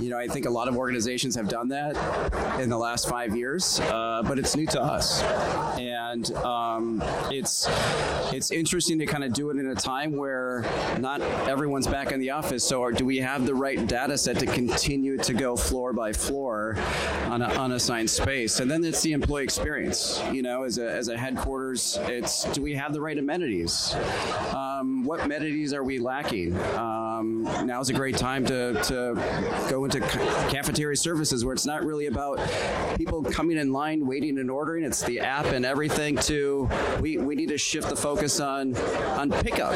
you 0.01 0.09
know, 0.09 0.17
I 0.17 0.27
think 0.27 0.45
a 0.45 0.49
lot 0.49 0.67
of 0.67 0.77
organizations 0.77 1.35
have 1.35 1.49
done 1.49 1.67
that 1.69 1.95
in 2.59 2.69
the 2.69 2.77
last 2.77 3.09
five 3.09 3.35
years, 3.35 3.79
uh, 3.79 4.21
but 4.25 4.39
it's 4.39 4.55
new 4.55 4.67
to 4.67 4.81
us, 4.81 5.21
and 5.77 6.02
and 6.13 6.31
um, 6.37 7.03
it's 7.31 7.67
it's 8.31 8.51
interesting 8.51 8.99
to 8.99 9.05
kind 9.05 9.23
of 9.23 9.33
do 9.33 9.49
it 9.49 9.57
in 9.57 9.67
a 9.67 9.75
time 9.75 10.15
where 10.15 10.63
not 10.99 11.21
everyone's 11.49 11.87
back 11.87 12.11
in 12.11 12.19
the 12.19 12.29
office. 12.29 12.63
So, 12.63 12.91
do 12.91 13.05
we 13.05 13.17
have 13.17 13.45
the 13.45 13.55
right 13.55 13.85
data 13.87 14.17
set 14.17 14.37
to 14.39 14.45
continue 14.45 15.17
to 15.17 15.33
go 15.33 15.55
floor 15.55 15.91
by 15.91 16.13
floor 16.13 16.77
on 17.25 17.41
an 17.41 17.51
unassigned 17.51 18.09
space? 18.09 18.59
And 18.59 18.69
then 18.69 18.83
it's 18.83 19.01
the 19.01 19.13
employee 19.13 19.43
experience. 19.43 20.21
You 20.31 20.43
know, 20.43 20.63
as 20.63 20.77
a 20.77 20.89
as 20.89 21.07
a 21.07 21.17
headquarters, 21.17 21.97
it's 22.03 22.43
do 22.53 22.61
we 22.61 22.73
have 22.75 22.93
the 22.93 23.01
right 23.01 23.17
amenities? 23.17 23.95
Um, 24.55 25.03
what 25.03 25.19
amenities 25.19 25.73
are 25.73 25.83
we 25.83 25.97
lacking? 25.97 26.55
Um, 26.75 27.12
now's 27.21 27.89
a 27.89 27.93
great 27.93 28.17
time 28.17 28.45
to 28.45 28.73
to 28.83 29.67
go 29.69 29.85
into 29.85 29.99
cafeteria 29.99 30.95
services 30.95 31.45
where 31.45 31.53
it's 31.53 31.65
not 31.65 31.83
really 31.83 32.07
about 32.07 32.39
people 32.97 33.23
coming 33.23 33.57
in 33.57 33.71
line, 33.71 34.05
waiting 34.05 34.37
and 34.37 34.51
ordering. 34.51 34.83
It's 34.83 35.03
the 35.03 35.19
app 35.19 35.45
and 35.45 35.65
everything 35.65 36.03
thing 36.03 36.17
to 36.17 36.69
we, 36.99 37.17
we 37.17 37.35
need 37.35 37.49
to 37.49 37.57
shift 37.57 37.89
the 37.89 37.95
focus 37.95 38.39
on 38.39 38.75
on 39.17 39.29
pickup. 39.29 39.73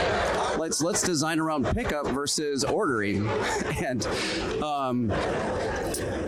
Let's 0.57 0.81
let's 0.81 1.01
design 1.01 1.39
around 1.39 1.65
pickup 1.67 2.07
versus 2.07 2.63
ordering, 2.63 3.27
and 3.85 4.05
um, 4.63 5.09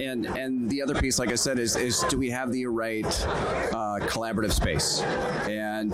and 0.10 0.26
and 0.26 0.70
the 0.70 0.82
other 0.82 0.96
piece, 0.96 1.20
like 1.20 1.32
I 1.32 1.36
said, 1.36 1.60
is 1.60 1.76
is 1.76 2.04
do 2.10 2.18
we 2.18 2.30
have 2.30 2.52
the 2.52 2.66
right 2.66 3.06
uh, 3.06 4.00
collaborative 4.02 4.52
space? 4.52 5.02
And 5.48 5.92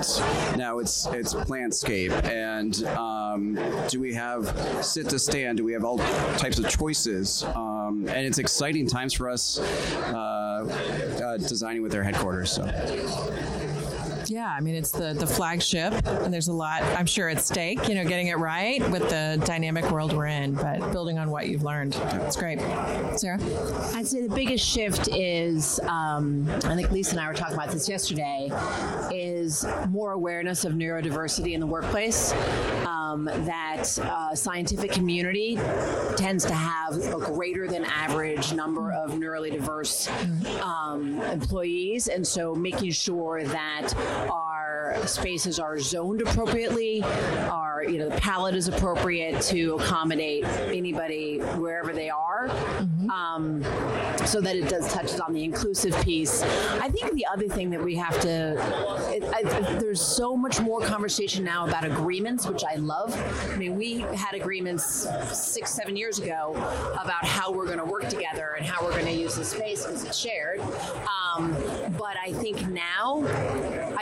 now 0.58 0.80
it's 0.80 1.06
it's 1.08 1.34
plantscape, 1.34 2.12
and 2.26 2.84
um, 2.86 3.60
do 3.90 4.00
we 4.00 4.14
have 4.14 4.84
sit 4.84 5.10
to 5.10 5.20
stand? 5.20 5.58
Do 5.58 5.64
we 5.64 5.74
have 5.74 5.84
all 5.84 5.98
types 6.38 6.60
of 6.60 6.70
choices? 6.70 7.44
Um, 7.44 8.08
and 8.08 8.26
it's 8.26 8.40
exciting 8.40 8.88
times 8.88 9.14
for 9.14 9.30
us 9.30 9.60
uh, 9.60 10.16
uh, 11.24 11.38
designing 11.38 11.82
with 11.82 11.92
their 11.92 12.04
headquarters. 12.04 12.52
So. 12.52 12.66
Yeah, 14.28 14.54
I 14.56 14.62
mean 14.62 14.76
it's 14.76 14.92
the 14.92 15.14
the 15.14 15.28
flagship, 15.28 15.94
and 16.06 16.34
there's 16.34 16.48
a 16.48 16.54
lot 16.54 16.82
I'm 16.82 17.06
sure 17.06 17.30
at 17.30 17.42
stake. 17.42 17.88
You 17.88 17.96
know, 17.96 18.04
getting 18.04 18.28
it 18.28 18.38
right 18.38 18.82
with 18.90 19.10
the 19.10 19.42
dynamic 19.46 19.90
world 19.92 20.14
we're 20.14 20.28
in, 20.28 20.54
but 20.56 20.92
building 20.92 21.18
on 21.18 21.30
what 21.30 21.48
you've 21.48 21.64
learned. 21.64 21.96
It's 21.96 22.36
great, 22.36 22.60
Sarah. 23.18 23.40
I'd 23.94 24.08
say 24.08 24.22
the 24.26 24.34
biggest 24.34 24.66
shift 24.66 25.10
is, 25.10 25.80
um, 25.82 26.50
I 26.66 26.76
think 26.76 26.92
Lisa 26.92 27.12
and 27.12 27.20
I 27.20 27.28
were 27.28 27.34
talking 27.34 27.56
about 27.56 27.70
this 27.70 27.88
yesterday, 27.88 28.50
is 29.14 29.66
more 29.90 30.14
awareness 30.14 30.66
of 30.66 30.74
neurodiversity 30.74 31.54
in 31.54 31.60
the 31.60 31.68
workplace. 31.68 32.34
Um, 32.86 33.26
that 33.26 33.98
uh, 34.00 34.36
scientific 34.36 34.92
community 34.92 35.58
tends 36.18 36.44
to 36.46 36.54
have 36.54 36.98
a 36.98 37.20
greater 37.20 37.68
than 37.68 37.86
average 37.86 38.54
number 38.54 38.92
of 38.92 39.12
neurally 39.12 39.52
diverse 39.52 40.10
um, 40.62 41.22
employees, 41.22 42.08
and 42.08 42.26
so 42.26 42.54
making 42.56 42.92
sure 42.92 43.44
that 43.44 43.94
our 44.30 44.96
spaces 45.06 45.60
are 45.60 45.80
zoned 45.80 46.22
appropriately, 46.22 47.02
our 47.04 47.84
you 47.84 47.98
know 47.98 48.10
the 48.10 48.18
palette 48.18 48.56
is 48.56 48.68
appropriate 48.68 49.42
to 49.42 49.76
accommodate 49.76 50.44
anybody 50.46 51.40
wherever 51.58 51.94
they 51.94 52.10
are, 52.10 52.48
mm-hmm. 52.48 53.10
um, 53.10 53.64
so 54.26 54.42
that 54.42 54.56
it 54.56 54.70
does 54.70 54.92
touches 54.94 55.20
on 55.20 55.34
the 55.34 55.44
inclusive 55.44 55.96
piece. 56.04 56.42
I 56.44 56.90
think 56.90 57.14
the 57.14 57.26
other 57.32 57.48
thing 57.48 57.70
that 57.72 57.84
we 57.84 57.96
have 57.96 58.20
to 58.22 58.56
it, 59.16 59.24
I, 59.34 59.44
there's 59.80 60.02
so 60.02 60.36
much 60.36 60.60
more 60.60 60.82
conversation 60.82 61.44
now 61.44 61.68
about 61.68 61.86
agreements, 61.86 62.48
which 62.48 62.64
I 62.64 62.76
love. 62.76 63.16
I 63.52 63.56
mean, 63.56 63.76
we 63.76 64.00
had 64.00 64.34
agreements 64.34 65.08
six, 65.32 65.72
seven 65.72 65.96
years 65.96 66.20
ago 66.20 66.54
about 66.94 67.26
how 67.26 67.52
we're 67.52 67.66
going 67.66 67.80
to 67.80 67.86
work 67.86 68.08
together 68.10 68.56
and 68.58 68.66
how 68.66 68.84
we're 68.84 68.92
going 68.92 69.06
to 69.06 69.12
use 69.12 69.36
the 69.36 69.46
space 69.46 69.86
because 69.86 70.04
it's 70.04 70.18
shared. 70.18 70.60
Um, 70.60 71.56
but 71.98 72.16
I 72.22 72.34
think 72.34 72.68
now 72.68 73.22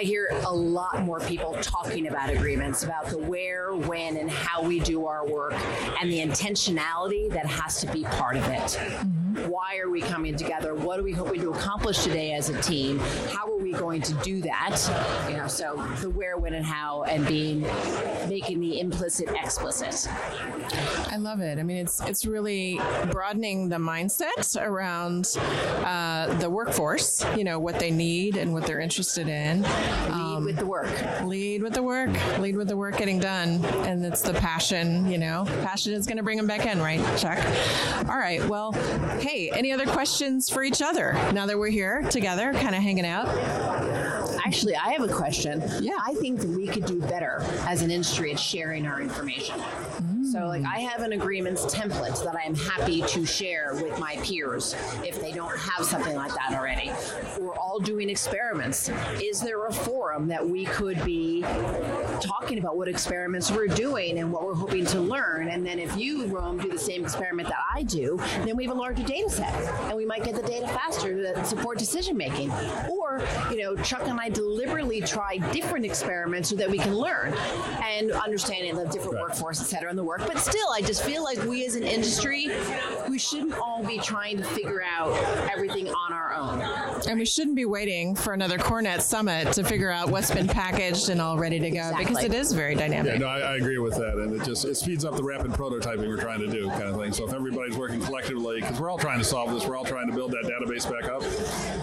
I 0.03 0.05
hear 0.05 0.27
a 0.45 0.53
lot 0.53 1.01
more 1.03 1.21
people 1.21 1.53
talking 1.61 2.07
about 2.07 2.29
agreements, 2.29 2.83
about 2.83 3.05
the 3.05 3.17
where, 3.17 3.73
when, 3.73 4.17
and 4.17 4.29
how 4.29 4.61
we 4.61 4.81
do 4.81 5.05
our 5.05 5.25
work, 5.25 5.53
and 6.01 6.11
the 6.11 6.19
intentionality 6.19 7.29
that 7.29 7.45
has 7.45 7.79
to 7.79 7.87
be 7.87 8.03
part 8.03 8.35
of 8.35 8.43
it. 8.49 8.59
Mm-hmm 8.59 9.22
why 9.47 9.77
are 9.77 9.89
we 9.89 10.01
coming 10.01 10.35
together? 10.35 10.75
What 10.75 10.99
are 10.99 11.03
we 11.03 11.11
hoping 11.11 11.41
to 11.41 11.51
accomplish 11.51 12.03
today 12.03 12.33
as 12.33 12.49
a 12.49 12.61
team? 12.61 12.99
How 13.29 13.51
are 13.51 13.57
we 13.57 13.71
going 13.71 14.01
to 14.03 14.13
do 14.15 14.41
that? 14.41 15.27
You 15.29 15.37
know, 15.37 15.47
so 15.47 15.75
the 16.01 16.09
where, 16.09 16.37
when, 16.37 16.53
and 16.53 16.65
how, 16.65 17.03
and 17.03 17.25
being 17.27 17.61
making 18.27 18.59
the 18.59 18.79
implicit 18.79 19.29
explicit. 19.29 20.07
I 21.11 21.17
love 21.17 21.41
it. 21.41 21.59
I 21.59 21.63
mean, 21.63 21.77
it's 21.77 22.01
it's 22.01 22.25
really 22.25 22.79
broadening 23.11 23.69
the 23.69 23.77
mindset 23.77 24.55
around 24.61 25.35
uh, 25.85 26.33
the 26.39 26.49
workforce. 26.49 27.25
You 27.35 27.43
know 27.43 27.59
what 27.59 27.79
they 27.79 27.91
need 27.91 28.37
and 28.37 28.53
what 28.53 28.65
they're 28.65 28.79
interested 28.79 29.27
in. 29.27 29.65
Um, 30.09 30.45
lead 30.45 30.45
with 30.45 30.57
the 30.57 30.65
work. 30.65 31.23
Lead 31.23 31.63
with 31.63 31.73
the 31.73 31.83
work. 31.83 32.09
Lead 32.39 32.55
with 32.55 32.67
the 32.67 32.77
work 32.77 32.97
getting 32.97 33.19
done, 33.19 33.63
and 33.85 34.05
it's 34.05 34.21
the 34.21 34.33
passion. 34.33 35.09
You 35.09 35.17
know, 35.17 35.45
passion 35.63 35.93
is 35.93 36.05
going 36.05 36.17
to 36.17 36.23
bring 36.23 36.37
them 36.37 36.47
back 36.47 36.65
in, 36.65 36.79
right, 36.79 36.99
Chuck? 37.17 37.39
All 38.09 38.17
right. 38.17 38.43
Well, 38.47 38.71
Hey, 39.23 39.49
any 39.51 39.71
other 39.71 39.85
questions 39.85 40.49
for 40.49 40.63
each 40.63 40.81
other 40.81 41.13
now 41.31 41.45
that 41.45 41.57
we're 41.57 41.69
here 41.69 42.01
together, 42.09 42.51
kind 42.51 42.75
of 42.75 42.83
hanging 42.83 43.05
out? 43.05 43.29
Actually, 44.45 44.75
I 44.75 44.91
have 44.91 45.09
a 45.09 45.13
question. 45.13 45.63
Yeah. 45.79 45.93
I 46.05 46.13
think 46.15 46.41
that 46.41 46.49
we 46.49 46.67
could 46.67 46.85
do 46.85 46.99
better 46.99 47.37
as 47.61 47.81
an 47.83 47.89
industry 47.89 48.33
at 48.33 48.39
sharing 48.39 48.85
our 48.85 48.99
information. 48.99 49.57
Mm-hmm. 49.57 50.12
So, 50.33 50.47
like, 50.47 50.63
I 50.65 50.79
have 50.79 51.03
an 51.03 51.13
agreements 51.13 51.63
template 51.65 52.23
that 52.23 52.35
I 52.35 52.47
am 52.47 52.55
happy 52.55 53.03
to 53.03 53.23
share 53.23 53.75
with 53.75 53.99
my 53.99 54.15
peers 54.23 54.73
if 55.03 55.21
they 55.21 55.31
don't 55.31 55.55
have 55.55 55.85
something 55.85 56.15
like 56.15 56.33
that 56.33 56.57
already. 56.57 56.91
We're 57.39 57.55
all 57.55 57.77
doing 57.77 58.09
experiments. 58.09 58.89
Is 59.21 59.41
there 59.41 59.67
a 59.67 59.71
forum 59.71 60.27
that 60.29 60.43
we 60.43 60.65
could 60.65 61.05
be 61.05 61.43
talking 62.19 62.57
about 62.57 62.77
what 62.77 62.87
experiments 62.87 63.51
we're 63.51 63.67
doing 63.67 64.17
and 64.17 64.31
what 64.31 64.43
we're 64.43 64.55
hoping 64.55 64.87
to 64.87 65.01
learn? 65.01 65.49
And 65.49 65.63
then 65.63 65.77
if 65.77 65.95
you, 65.97 66.25
Rome, 66.25 66.57
do 66.57 66.67
the 66.67 66.79
same 66.79 67.03
experiment 67.03 67.47
that 67.49 67.63
I 67.71 67.83
do, 67.83 68.17
then 68.43 68.57
we 68.57 68.65
have 68.65 68.75
a 68.75 68.79
larger 68.79 69.03
data 69.03 69.29
set 69.29 69.53
and 69.83 69.95
we 69.95 70.03
might 70.03 70.23
get 70.23 70.33
the 70.33 70.41
data 70.41 70.67
faster 70.67 71.13
to 71.13 71.45
support 71.45 71.77
decision 71.77 72.17
making. 72.17 72.49
Or, 72.89 73.21
you 73.51 73.61
know, 73.61 73.75
Chuck 73.83 74.07
and 74.07 74.19
I 74.19 74.29
deliberately 74.29 74.99
try 74.99 75.37
different 75.51 75.85
experiments 75.85 76.49
so 76.49 76.55
that 76.55 76.71
we 76.71 76.79
can 76.79 76.95
learn 76.95 77.35
and 77.83 78.11
understanding 78.13 78.75
the 78.75 78.85
different 78.85 79.13
right. 79.13 79.29
workforce, 79.29 79.61
et 79.61 79.65
cetera, 79.65 79.91
in 79.91 79.95
the 79.95 80.03
work 80.03 80.22
but 80.27 80.39
still, 80.39 80.69
I 80.71 80.81
just 80.81 81.03
feel 81.03 81.23
like 81.23 81.41
we 81.43 81.65
as 81.65 81.75
an 81.75 81.83
industry, 81.83 82.49
we 83.09 83.19
shouldn't 83.19 83.53
all 83.53 83.83
be 83.83 83.97
trying 83.99 84.37
to 84.37 84.43
figure 84.43 84.83
out 84.83 85.13
everything 85.51 85.89
on 85.89 86.13
our 86.13 86.33
own. 86.33 86.61
And 87.07 87.19
we 87.19 87.25
shouldn't 87.25 87.55
be 87.55 87.65
waiting 87.65 88.15
for 88.15 88.33
another 88.33 88.57
CoreNet 88.57 89.01
Summit 89.01 89.53
to 89.53 89.63
figure 89.63 89.89
out 89.89 90.09
what's 90.09 90.31
been 90.31 90.47
packaged 90.47 91.09
and 91.09 91.21
all 91.21 91.37
ready 91.37 91.59
to 91.59 91.69
go 91.69 91.77
exactly. 91.77 92.05
because 92.05 92.23
it 92.23 92.33
is 92.33 92.51
very 92.51 92.75
dynamic. 92.75 93.13
Yeah, 93.13 93.19
no, 93.19 93.27
I, 93.27 93.39
I, 93.39 93.55
agree 93.57 93.77
with 93.77 93.95
that, 93.95 94.15
and 94.15 94.39
it 94.39 94.45
just 94.45 94.65
it 94.65 94.75
speeds 94.75 95.05
up 95.05 95.15
the 95.15 95.23
rapid 95.23 95.51
prototyping 95.51 96.07
we're 96.07 96.17
trying 96.17 96.39
to 96.39 96.47
do, 96.47 96.69
kind 96.69 96.83
of 96.83 96.95
thing. 96.97 97.13
So 97.13 97.27
if 97.27 97.33
everybody's 97.33 97.77
working 97.77 98.01
collectively, 98.01 98.61
because 98.61 98.79
we're 98.79 98.89
all 98.89 98.97
trying 98.97 99.19
to 99.19 99.25
solve 99.25 99.51
this, 99.51 99.65
we're 99.65 99.77
all 99.77 99.85
trying 99.85 100.07
to 100.07 100.13
build 100.13 100.31
that 100.31 100.43
database 100.43 100.89
back 100.89 101.09
up. 101.11 101.23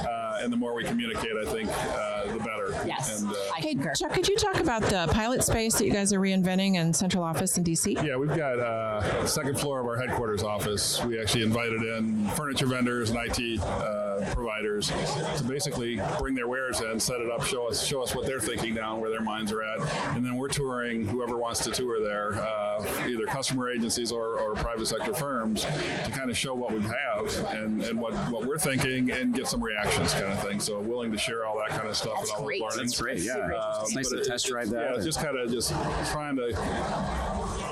Uh, 0.06 0.19
and 0.42 0.52
the 0.52 0.56
more 0.56 0.74
we 0.74 0.84
communicate, 0.84 1.32
I 1.40 1.44
think 1.44 1.68
uh, 1.70 2.32
the 2.32 2.38
better. 2.38 2.86
Yes. 2.86 3.22
And, 3.22 3.30
uh, 3.30 3.34
hey, 3.56 3.76
Chuck, 3.94 4.12
could 4.12 4.28
you 4.28 4.36
talk 4.36 4.60
about 4.60 4.82
the 4.82 5.08
pilot 5.12 5.44
space 5.44 5.74
that 5.76 5.84
you 5.84 5.92
guys 5.92 6.12
are 6.12 6.20
reinventing 6.20 6.76
in 6.76 6.92
central 6.92 7.22
office 7.22 7.56
in 7.56 7.64
DC? 7.64 8.02
Yeah, 8.04 8.16
we've 8.16 8.28
got 8.28 8.58
uh, 8.58 9.26
second 9.26 9.58
floor 9.58 9.80
of 9.80 9.86
our 9.86 9.96
headquarters 9.96 10.42
office. 10.42 11.02
We 11.04 11.20
actually 11.20 11.42
invited 11.42 11.82
in 11.82 12.28
furniture 12.30 12.66
vendors 12.66 13.10
and 13.10 13.18
IT 13.18 13.60
uh, 13.60 14.09
providers 14.32 14.88
to 14.88 15.44
basically 15.46 16.00
bring 16.18 16.34
their 16.34 16.48
wares 16.48 16.80
in, 16.80 16.98
set 17.00 17.20
it 17.20 17.30
up, 17.30 17.44
show 17.44 17.68
us 17.68 17.84
show 17.84 18.02
us 18.02 18.14
what 18.14 18.26
they're 18.26 18.40
thinking 18.40 18.74
now, 18.74 18.96
where 18.98 19.10
their 19.10 19.20
minds 19.22 19.52
are 19.52 19.62
at, 19.62 19.80
and 20.16 20.24
then 20.24 20.36
we're 20.36 20.48
touring 20.48 21.06
whoever 21.06 21.36
wants 21.36 21.62
to 21.64 21.70
tour 21.70 22.02
there, 22.02 22.34
uh, 22.34 22.84
either 23.06 23.26
customer 23.26 23.70
agencies 23.70 24.12
or, 24.12 24.38
or 24.38 24.54
private 24.54 24.86
sector 24.86 25.14
firms, 25.14 25.62
to 25.62 26.10
kind 26.12 26.30
of 26.30 26.36
show 26.36 26.54
what 26.54 26.72
we 26.72 26.80
have 26.80 27.54
and, 27.54 27.82
and 27.82 28.00
what, 28.00 28.12
what 28.30 28.46
we're 28.46 28.58
thinking 28.58 29.10
and 29.10 29.34
get 29.34 29.46
some 29.46 29.62
reactions. 29.62 30.12
Kind 30.12 30.26
of 30.26 30.42
thing. 30.42 30.60
So 30.60 30.80
willing 30.80 31.12
to 31.12 31.18
share 31.18 31.46
all 31.46 31.56
that 31.58 31.76
kind 31.76 31.88
of 31.88 31.96
stuff 31.96 32.14
That's 32.18 32.30
and 32.30 32.38
all 32.40 32.46
great. 32.46 32.60
those 32.60 32.76
learnings. 32.76 32.92
That's 32.92 33.00
great. 33.00 33.20
Yeah, 33.20 33.80
it's 33.80 33.94
nice 33.94 34.10
to 34.10 34.24
test 34.24 34.46
drive 34.46 34.70
that. 34.70 34.96
Yeah, 34.96 35.02
just 35.02 35.20
kind 35.22 35.36
of 35.38 35.50
just 35.50 35.70
trying 36.10 36.36
to 36.36 36.52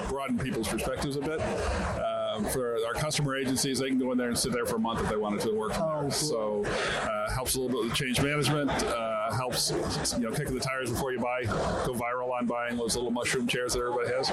broaden 0.08 0.38
people's 0.38 0.68
perspectives 0.68 1.16
a 1.16 1.20
bit. 1.20 1.40
Uh, 1.40 2.07
Um, 2.38 2.44
for 2.44 2.76
our 2.86 2.94
customer 2.94 3.36
agencies, 3.36 3.78
they 3.78 3.88
can 3.88 3.98
go 3.98 4.12
in 4.12 4.18
there 4.18 4.28
and 4.28 4.38
sit 4.38 4.52
there 4.52 4.66
for 4.66 4.76
a 4.76 4.80
month 4.80 5.00
if 5.00 5.08
they 5.08 5.16
wanted 5.16 5.40
to 5.40 5.54
work 5.54 5.74
from 5.74 6.02
there. 6.02 6.10
So 6.10 6.64
uh, 6.64 7.30
helps 7.30 7.54
a 7.54 7.60
little 7.60 7.76
bit 7.76 7.88
with 7.88 7.96
change 7.96 8.20
management. 8.20 8.70
Uh, 8.70 9.32
helps 9.34 9.70
you 10.16 10.24
know 10.24 10.30
kicking 10.30 10.54
the 10.54 10.60
tires 10.60 10.90
before 10.90 11.12
you 11.12 11.20
buy. 11.20 11.44
Go 11.44 11.94
viral 11.94 12.32
on 12.32 12.46
buying 12.46 12.76
those 12.76 12.96
little 12.96 13.10
mushroom 13.10 13.46
chairs 13.46 13.74
that 13.74 13.80
everybody 13.80 14.08
has. 14.14 14.30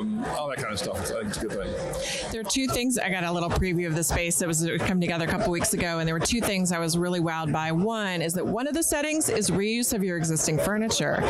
Um, 0.00 0.24
all 0.38 0.48
that 0.48 0.56
kind 0.58 0.72
of 0.72 0.78
stuff. 0.78 0.98
I 1.00 1.04
think 1.04 1.24
it's 1.28 1.36
a 1.38 1.40
good 1.46 1.52
thing. 1.52 2.30
There 2.32 2.40
are 2.40 2.44
two 2.44 2.66
things. 2.66 2.98
I 2.98 3.10
got 3.10 3.24
a 3.24 3.32
little 3.32 3.50
preview 3.50 3.86
of 3.86 3.94
the 3.94 4.04
space 4.04 4.38
that 4.38 4.48
was 4.48 4.66
come 4.80 5.00
together 5.00 5.24
a 5.26 5.28
couple 5.28 5.50
weeks 5.52 5.74
ago, 5.74 5.98
and 5.98 6.06
there 6.06 6.14
were 6.14 6.24
two 6.24 6.40
things 6.40 6.72
I 6.72 6.78
was 6.78 6.96
really 6.96 7.20
wowed 7.20 7.52
by. 7.52 7.72
One 7.72 8.22
is 8.22 8.32
that 8.34 8.46
one 8.46 8.66
of 8.66 8.74
the 8.74 8.82
settings 8.82 9.28
is 9.28 9.50
reuse 9.50 9.92
of 9.92 10.02
your 10.02 10.16
existing 10.16 10.58
furniture. 10.58 11.22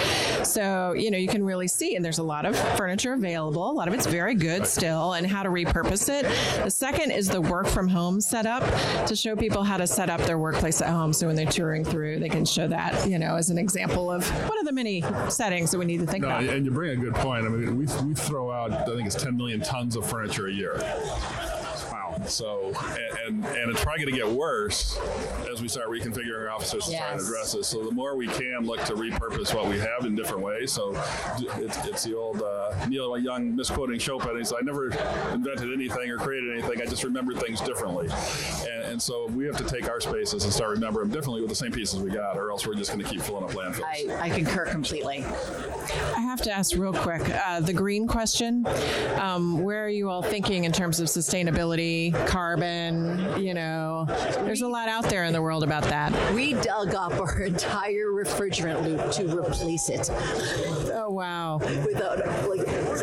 So 0.44 0.92
you 0.92 1.10
know 1.10 1.18
you 1.18 1.28
can 1.28 1.44
really 1.44 1.68
see, 1.68 1.96
and 1.96 2.04
there's 2.04 2.18
a 2.18 2.22
lot 2.22 2.44
of 2.46 2.56
furniture 2.76 3.12
available. 3.14 3.70
A 3.70 3.72
lot 3.72 3.88
of 3.88 3.94
it's 3.94 4.06
very 4.06 4.34
good 4.34 4.66
still, 4.66 5.14
and 5.14 5.26
how 5.26 5.42
to 5.42 5.48
repurpose 5.48 6.08
it. 6.08 6.24
The 6.64 6.70
second 6.70 7.10
is 7.10 7.28
the 7.28 7.40
work 7.40 7.66
from 7.66 7.88
home 7.88 8.20
setup 8.20 8.62
to 9.06 9.16
show 9.16 9.34
people 9.36 9.62
how 9.64 9.76
to 9.76 9.86
set 9.86 10.10
up 10.10 10.20
their 10.22 10.38
workplace 10.38 10.80
at 10.80 10.88
home. 10.90 11.12
So 11.12 11.26
when 11.26 11.36
they're 11.36 11.46
touring 11.46 11.84
through, 11.84 12.20
they 12.20 12.28
can 12.28 12.44
show 12.44 12.68
that 12.68 13.08
you 13.08 13.18
know 13.18 13.36
as 13.36 13.50
an 13.50 13.58
example 13.58 14.10
of 14.10 14.26
one 14.48 14.58
of 14.58 14.64
the 14.66 14.72
many 14.72 15.02
settings 15.28 15.70
that 15.70 15.78
we 15.78 15.84
need 15.84 16.00
to 16.00 16.06
think 16.06 16.22
No, 16.22 16.28
about. 16.28 16.44
and 16.44 16.64
you 16.64 16.70
bring 16.70 16.98
a 16.98 17.02
good 17.04 17.14
point. 17.14 17.44
I 17.44 17.48
mean, 17.48 17.76
we, 17.76 17.86
we 18.04 18.14
throw 18.14 18.51
out, 18.52 18.72
I 18.72 18.84
think 18.84 19.06
it's 19.06 19.20
10 19.22 19.36
million 19.36 19.60
tons 19.60 19.96
of 19.96 20.08
furniture 20.08 20.46
a 20.46 20.52
year. 20.52 20.74
Wow. 22.18 22.26
So, 22.26 22.72
and, 23.26 23.44
and, 23.44 23.44
and 23.44 23.70
it's 23.70 23.82
probably 23.82 24.04
going 24.04 24.14
to 24.14 24.20
get 24.20 24.28
worse 24.28 24.98
as 25.50 25.62
we 25.62 25.68
start 25.68 25.88
reconfiguring 25.88 26.42
our 26.42 26.50
offices 26.50 26.84
to 26.86 26.96
try 26.96 27.12
and 27.12 27.20
address 27.20 27.52
this. 27.52 27.68
So, 27.68 27.84
the 27.84 27.92
more 27.92 28.16
we 28.16 28.28
can 28.28 28.64
look 28.64 28.82
to 28.84 28.94
repurpose 28.94 29.54
what 29.54 29.68
we 29.68 29.78
have 29.78 30.04
in 30.04 30.14
different 30.14 30.42
ways. 30.42 30.72
So, 30.72 30.92
it's, 31.38 31.76
it's 31.86 32.04
the 32.04 32.16
old 32.16 32.42
uh, 32.42 32.86
Neil 32.88 33.16
Young 33.18 33.54
misquoting 33.54 33.98
Chopin. 33.98 34.36
He 34.36 34.44
said, 34.44 34.58
I 34.60 34.64
never 34.64 34.86
invented 35.32 35.72
anything 35.72 36.10
or 36.10 36.18
created 36.18 36.58
anything, 36.58 36.80
I 36.80 36.86
just 36.86 37.04
remembered 37.04 37.38
things 37.38 37.60
differently. 37.60 38.08
And, 38.72 38.92
and 38.92 39.02
so, 39.02 39.26
we 39.28 39.46
have 39.46 39.56
to 39.56 39.64
take 39.64 39.88
our 39.88 40.00
spaces 40.00 40.44
and 40.44 40.52
start 40.52 40.70
remembering 40.70 41.08
them 41.08 41.14
differently 41.14 41.40
with 41.40 41.50
the 41.50 41.56
same 41.56 41.72
pieces 41.72 42.00
we 42.00 42.10
got, 42.10 42.36
or 42.36 42.50
else 42.50 42.66
we're 42.66 42.74
just 42.74 42.92
going 42.92 43.04
to 43.04 43.10
keep 43.10 43.22
filling 43.22 43.44
up 43.44 43.50
landfills. 43.50 44.10
I, 44.10 44.26
I 44.26 44.30
concur 44.30 44.66
completely. 44.66 45.24
I 46.14 46.20
have 46.20 46.42
to 46.42 46.52
ask 46.52 46.76
real 46.76 46.92
quick 46.92 47.22
uh, 47.28 47.60
the 47.60 47.72
green 47.72 48.06
question. 48.06 48.66
Um, 49.18 49.62
where 49.62 49.84
are 49.84 49.88
you 49.88 50.08
all 50.10 50.22
thinking 50.22 50.64
in 50.64 50.72
terms 50.72 51.00
of 51.00 51.08
sustainability, 51.08 52.01
carbon? 52.10 53.40
You 53.42 53.54
know, 53.54 54.04
there's 54.44 54.62
a 54.62 54.68
lot 54.68 54.88
out 54.88 55.04
there 55.08 55.24
in 55.24 55.32
the 55.32 55.40
world 55.42 55.62
about 55.62 55.84
that. 55.84 56.12
We 56.34 56.54
dug 56.54 56.94
up 56.94 57.12
our 57.20 57.40
entire 57.42 58.08
refrigerant 58.08 58.82
loop 58.84 59.10
to 59.12 59.38
replace 59.38 59.88
it 59.88 60.10
Oh, 60.94 61.10
wow. 61.10 61.58
with 61.58 61.96
a, 62.00 62.46
like 62.48 62.60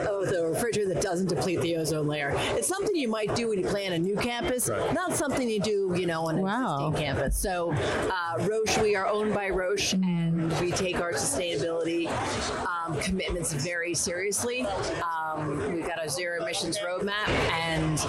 oh, 0.08 0.26
the 0.26 0.54
refrigerant 0.56 0.94
that 0.94 1.02
doesn't 1.02 1.28
deplete 1.28 1.62
the 1.62 1.78
ozone 1.78 2.08
layer. 2.08 2.34
It's 2.36 2.68
something 2.68 2.96
you 2.96 3.08
might 3.08 3.34
do 3.36 3.50
when 3.50 3.60
you 3.60 3.66
plan 3.66 3.94
a 3.94 4.00
new 4.00 4.16
campus, 4.16 4.70
Right. 4.70 4.94
not 4.94 5.16
something 5.16 5.50
you 5.50 5.60
do, 5.62 5.94
you 5.98 6.06
know, 6.06 6.28
on 6.28 6.36
an 6.38 6.42
Wow. 6.42 6.88
existing 6.90 7.06
campus. 7.06 7.38
So, 7.38 7.72
uh, 7.74 8.48
Roche, 8.48 8.78
we 8.80 8.96
are 8.96 9.08
owned 9.08 9.34
by 9.34 9.50
Roche, 9.50 9.94
and 9.94 10.52
we 10.60 10.72
take 10.72 11.00
our 11.00 11.14
sustainability 11.14 12.08
commitments 12.98 13.54
very 13.54 13.94
seriously. 13.94 14.62
Um, 14.64 15.58
we've 15.74 15.86
got 15.86 16.04
a 16.04 16.10
zero 16.10 16.42
emissions 16.42 16.78
roadmap, 16.80 17.28
and 17.54 18.00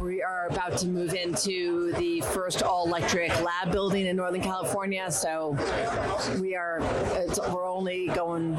we 0.00 0.22
are 0.22 0.46
about 0.48 0.76
to 0.78 0.86
move 0.86 1.14
into 1.14 1.92
the 1.94 2.20
first 2.20 2.62
all 2.62 2.86
electric 2.86 3.28
lab 3.42 3.72
building 3.72 4.06
in 4.06 4.16
Northern 4.16 4.42
California. 4.42 5.10
So, 5.10 5.56
we 6.40 6.54
are 6.54 6.78
it's, 7.16 7.38
we're 7.50 7.68
only 7.68 8.08
going 8.08 8.56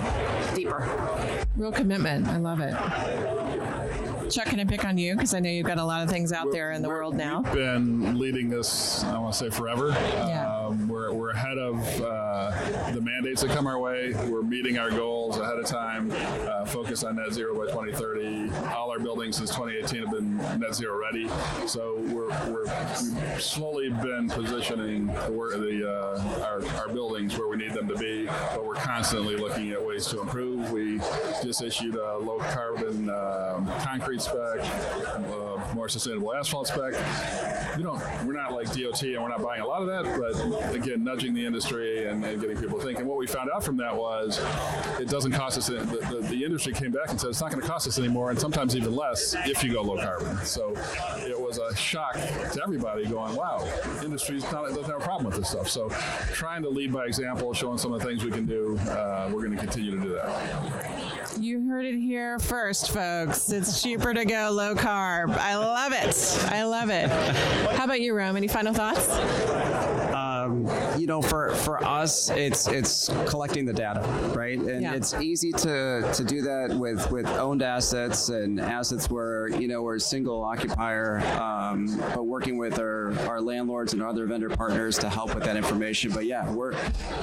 deeper. 0.55 0.88
Real 1.55 1.71
commitment. 1.71 2.27
I 2.27 2.38
love 2.38 2.59
it. 2.61 2.73
Chuck, 4.29 4.45
can 4.45 4.59
I 4.59 4.65
pick 4.65 4.85
on 4.85 4.97
you? 4.97 5.15
Because 5.15 5.33
I 5.33 5.39
know 5.39 5.49
you've 5.49 5.65
got 5.65 5.79
a 5.79 5.83
lot 5.83 6.03
of 6.03 6.09
things 6.09 6.31
out 6.31 6.51
there 6.51 6.71
in 6.71 6.81
the 6.83 6.88
world 6.88 7.15
now. 7.15 7.41
been 7.41 8.19
leading 8.19 8.49
this, 8.49 9.03
I 9.03 9.17
want 9.17 9.33
to 9.33 9.39
say 9.39 9.49
forever. 9.49 9.89
Yeah. 9.89 10.55
Um, 10.55 10.58
we're, 10.99 11.13
we're 11.13 11.29
ahead 11.29 11.57
of 11.57 11.77
uh, 12.01 12.91
the 12.91 13.01
mandates 13.01 13.41
that 13.41 13.51
come 13.51 13.67
our 13.67 13.79
way. 13.79 14.13
We're 14.27 14.41
meeting 14.41 14.77
our 14.77 14.89
goals 14.89 15.37
ahead 15.37 15.57
of 15.57 15.65
time, 15.65 16.11
uh, 16.11 16.65
focused 16.65 17.03
on 17.03 17.15
net 17.15 17.31
zero 17.33 17.55
by 17.55 17.71
2030. 17.71 18.51
All 18.75 18.91
our 18.91 18.99
buildings 18.99 19.37
since 19.37 19.49
2018 19.51 20.01
have 20.01 20.11
been 20.11 20.37
net 20.59 20.75
zero 20.75 20.99
ready. 20.99 21.29
So 21.67 21.95
we're, 22.07 22.27
we're, 22.51 22.65
we've 22.65 23.41
slowly 23.41 23.89
been 23.89 24.27
positioning 24.29 25.07
the, 25.07 25.89
uh, 25.89 26.43
our, 26.45 26.65
our 26.79 26.93
buildings 26.93 27.38
where 27.38 27.47
we 27.47 27.57
need 27.57 27.73
them 27.73 27.88
to 27.88 27.95
be, 27.95 28.25
but 28.25 28.65
we're 28.65 28.75
constantly 28.75 29.35
looking 29.35 29.71
at 29.71 29.85
ways 29.85 30.05
to 30.07 30.21
improve. 30.21 30.71
We 30.71 30.99
just 31.43 31.62
issued 31.62 31.95
a 31.95 32.17
low 32.17 32.39
carbon 32.39 33.09
um, 33.09 33.71
concrete 33.83 34.21
spec, 34.21 34.59
uh, 34.62 35.73
more 35.73 35.89
sustainable 35.89 36.33
asphalt 36.33 36.67
spec. 36.67 36.93
We 37.77 37.83
don't, 37.83 38.01
we're 38.25 38.33
not 38.33 38.51
like 38.53 38.67
DOT 38.67 39.01
and 39.03 39.21
we're 39.21 39.29
not 39.29 39.41
buying 39.41 39.62
a 39.62 39.67
lot 39.67 39.81
of 39.81 39.88
that, 39.88 40.19
but 40.19 40.75
again, 40.75 40.88
nudging 40.97 41.34
the 41.34 41.45
industry 41.45 42.08
and, 42.08 42.23
and 42.23 42.41
getting 42.41 42.58
people 42.58 42.80
thinking. 42.80 43.06
What 43.06 43.17
we 43.17 43.28
found 43.28 43.49
out 43.54 43.63
from 43.63 43.78
that 43.78 43.95
was 43.95 44.39
it 44.99 45.10
doesn't 45.10 45.32
cost 45.32 45.58
us, 45.58 45.67
the, 45.67 45.75
the, 45.75 46.28
the 46.30 46.43
industry 46.43 46.73
came 46.73 46.91
back 46.91 47.10
and 47.10 47.19
said 47.19 47.30
it's 47.30 47.41
not 47.41 47.52
going 47.52 47.62
to 47.62 47.67
cost 47.67 47.88
us 47.88 47.99
anymore 47.99 48.30
and 48.32 48.39
sometimes 48.39 48.75
even 48.75 48.95
less 48.95 49.36
if 49.45 49.63
you 49.63 49.73
go 49.73 49.82
low 49.82 49.97
carbon. 49.97 50.38
So 50.45 50.73
it 51.17 51.39
was 51.39 51.58
a 51.58 51.75
shock 51.75 52.13
to 52.13 52.60
everybody 52.63 53.06
going, 53.06 53.36
wow, 53.36 53.67
industry's 54.04 54.43
not, 54.52 54.67
doesn't 54.69 54.86
have 54.86 55.02
a 55.02 55.04
problem 55.04 55.25
with 55.25 55.36
this 55.38 55.49
stuff. 55.49 55.69
So 55.69 55.89
trying 56.34 56.62
to 56.63 56.69
lead 56.69 56.91
by 56.91 57.06
example, 57.06 57.54
showing 57.54 57.78
some 57.78 57.93
of 57.93 57.99
the 58.02 58.06
things 58.06 58.23
we 58.23 58.32
can 58.32 58.45
do, 58.45 58.78
uh, 58.89 59.30
we're 59.32 59.45
going 59.45 59.56
to 59.56 59.58
continue 59.58 59.91
to 59.91 60.02
do 60.02 60.10
that. 60.13 61.39
You 61.39 61.67
heard 61.69 61.86
it 61.86 61.97
here 61.97 62.39
first, 62.39 62.91
folks. 62.91 63.52
It's 63.52 63.82
cheaper 63.82 64.13
to 64.13 64.25
go 64.25 64.49
low 64.52 64.75
carb. 64.75 65.38
I 65.38 65.58
love 65.58 65.93
it. 65.93 66.52
I 66.52 66.63
love 66.63 66.89
it. 66.89 67.10
How 67.75 67.86
about 67.86 68.02
you, 68.02 68.13
Rome? 68.13 68.36
Any 68.36 68.47
final 68.47 68.73
thoughts? 68.73 69.08
Um, 70.49 70.67
you 70.99 71.07
know, 71.07 71.21
for, 71.21 71.53
for 71.55 71.83
us, 71.83 72.29
it's 72.31 72.67
it's 72.67 73.07
collecting 73.27 73.65
the 73.65 73.73
data, 73.73 74.01
right? 74.35 74.57
And 74.57 74.81
Yeah. 74.81 74.93
it's 74.95 75.13
easy 75.15 75.51
to, 75.51 76.09
to 76.13 76.23
do 76.23 76.41
that 76.41 76.75
with, 76.75 77.09
with 77.12 77.27
owned 77.27 77.62
assets 77.62 78.29
and 78.29 78.59
assets 78.59 79.09
where 79.09 79.47
you 79.49 79.67
know 79.67 79.81
we're 79.83 79.95
a 79.95 79.99
single 79.99 80.43
occupier, 80.43 81.19
um, 81.39 81.88
but 82.15 82.23
working 82.25 82.57
with 82.57 82.79
our, 82.79 83.17
our 83.27 83.41
landlords 83.41 83.93
and 83.93 84.01
other 84.01 84.25
vendor 84.25 84.49
partners 84.49 84.97
to 84.99 85.09
help 85.09 85.35
with 85.35 85.43
that 85.43 85.55
information. 85.55 86.12
But 86.12 86.25
yeah, 86.25 86.49
we're 86.51 86.73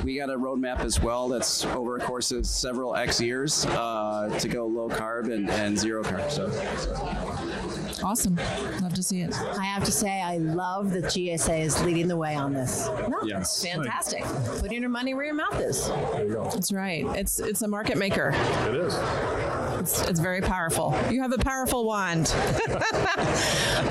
we 0.04 0.16
got 0.16 0.30
a 0.30 0.36
roadmap 0.38 0.80
as 0.80 1.00
well 1.02 1.28
that's 1.28 1.64
over 1.66 1.96
a 1.96 2.00
course 2.00 2.30
of 2.32 2.46
several 2.46 2.94
X 2.94 3.20
years 3.20 3.66
uh, 3.66 4.36
to 4.38 4.48
go 4.48 4.66
low 4.66 4.88
carb 4.88 5.32
and, 5.32 5.50
and 5.50 5.78
zero 5.78 6.02
carb. 6.02 6.30
So. 6.30 6.46
Awesome. 8.02 8.36
Love 8.82 8.92
to 8.94 9.02
see 9.02 9.20
it. 9.22 9.34
I 9.34 9.64
have 9.64 9.84
to 9.84 9.90
say, 9.92 10.20
I 10.20 10.36
love 10.38 10.90
that 10.92 11.04
GSA 11.04 11.60
is 11.62 11.82
leading 11.82 12.08
the 12.08 12.16
way 12.16 12.34
on 12.34 12.52
this. 12.52 12.86
No, 13.08 13.18
Yes. 13.24 13.64
it's 13.64 13.72
fantastic. 13.74 14.22
Putting 14.60 14.80
your 14.82 14.90
money 14.90 15.14
where 15.14 15.24
your 15.24 15.34
mouth 15.34 15.58
is. 15.60 15.88
There 15.88 16.24
you 16.26 16.32
go. 16.34 16.50
That's 16.52 16.72
right. 16.72 17.04
It's 17.16 17.38
it's 17.38 17.62
a 17.62 17.68
market 17.68 17.96
maker. 17.96 18.30
It 18.34 18.74
is. 18.74 18.94
It's, 19.80 20.02
it's 20.08 20.20
very 20.20 20.40
powerful. 20.40 20.94
You 21.10 21.22
have 21.22 21.32
a 21.32 21.38
powerful 21.38 21.86
wand. 21.86 22.32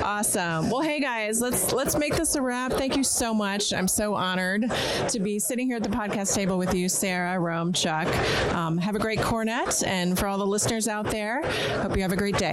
awesome. 0.02 0.70
Well, 0.70 0.82
hey 0.82 1.00
guys, 1.00 1.40
let's 1.40 1.72
let's 1.72 1.96
make 1.96 2.14
this 2.16 2.34
a 2.34 2.42
wrap. 2.42 2.72
Thank 2.72 2.96
you 2.96 3.04
so 3.04 3.34
much. 3.34 3.72
I'm 3.72 3.88
so 3.88 4.14
honored 4.14 4.70
to 5.08 5.20
be 5.20 5.38
sitting 5.38 5.66
here 5.66 5.76
at 5.76 5.82
the 5.82 5.88
podcast 5.88 6.34
table 6.34 6.58
with 6.58 6.74
you, 6.74 6.88
Sarah, 6.88 7.38
Rome, 7.38 7.72
Chuck. 7.72 8.06
Um, 8.54 8.78
have 8.78 8.94
a 8.94 8.98
great 9.00 9.18
CoreNet, 9.20 9.86
and 9.86 10.18
for 10.18 10.26
all 10.26 10.38
the 10.38 10.46
listeners 10.46 10.86
out 10.88 11.06
there, 11.10 11.42
hope 11.80 11.96
you 11.96 12.02
have 12.02 12.12
a 12.12 12.16
great 12.16 12.36
day. 12.38 12.52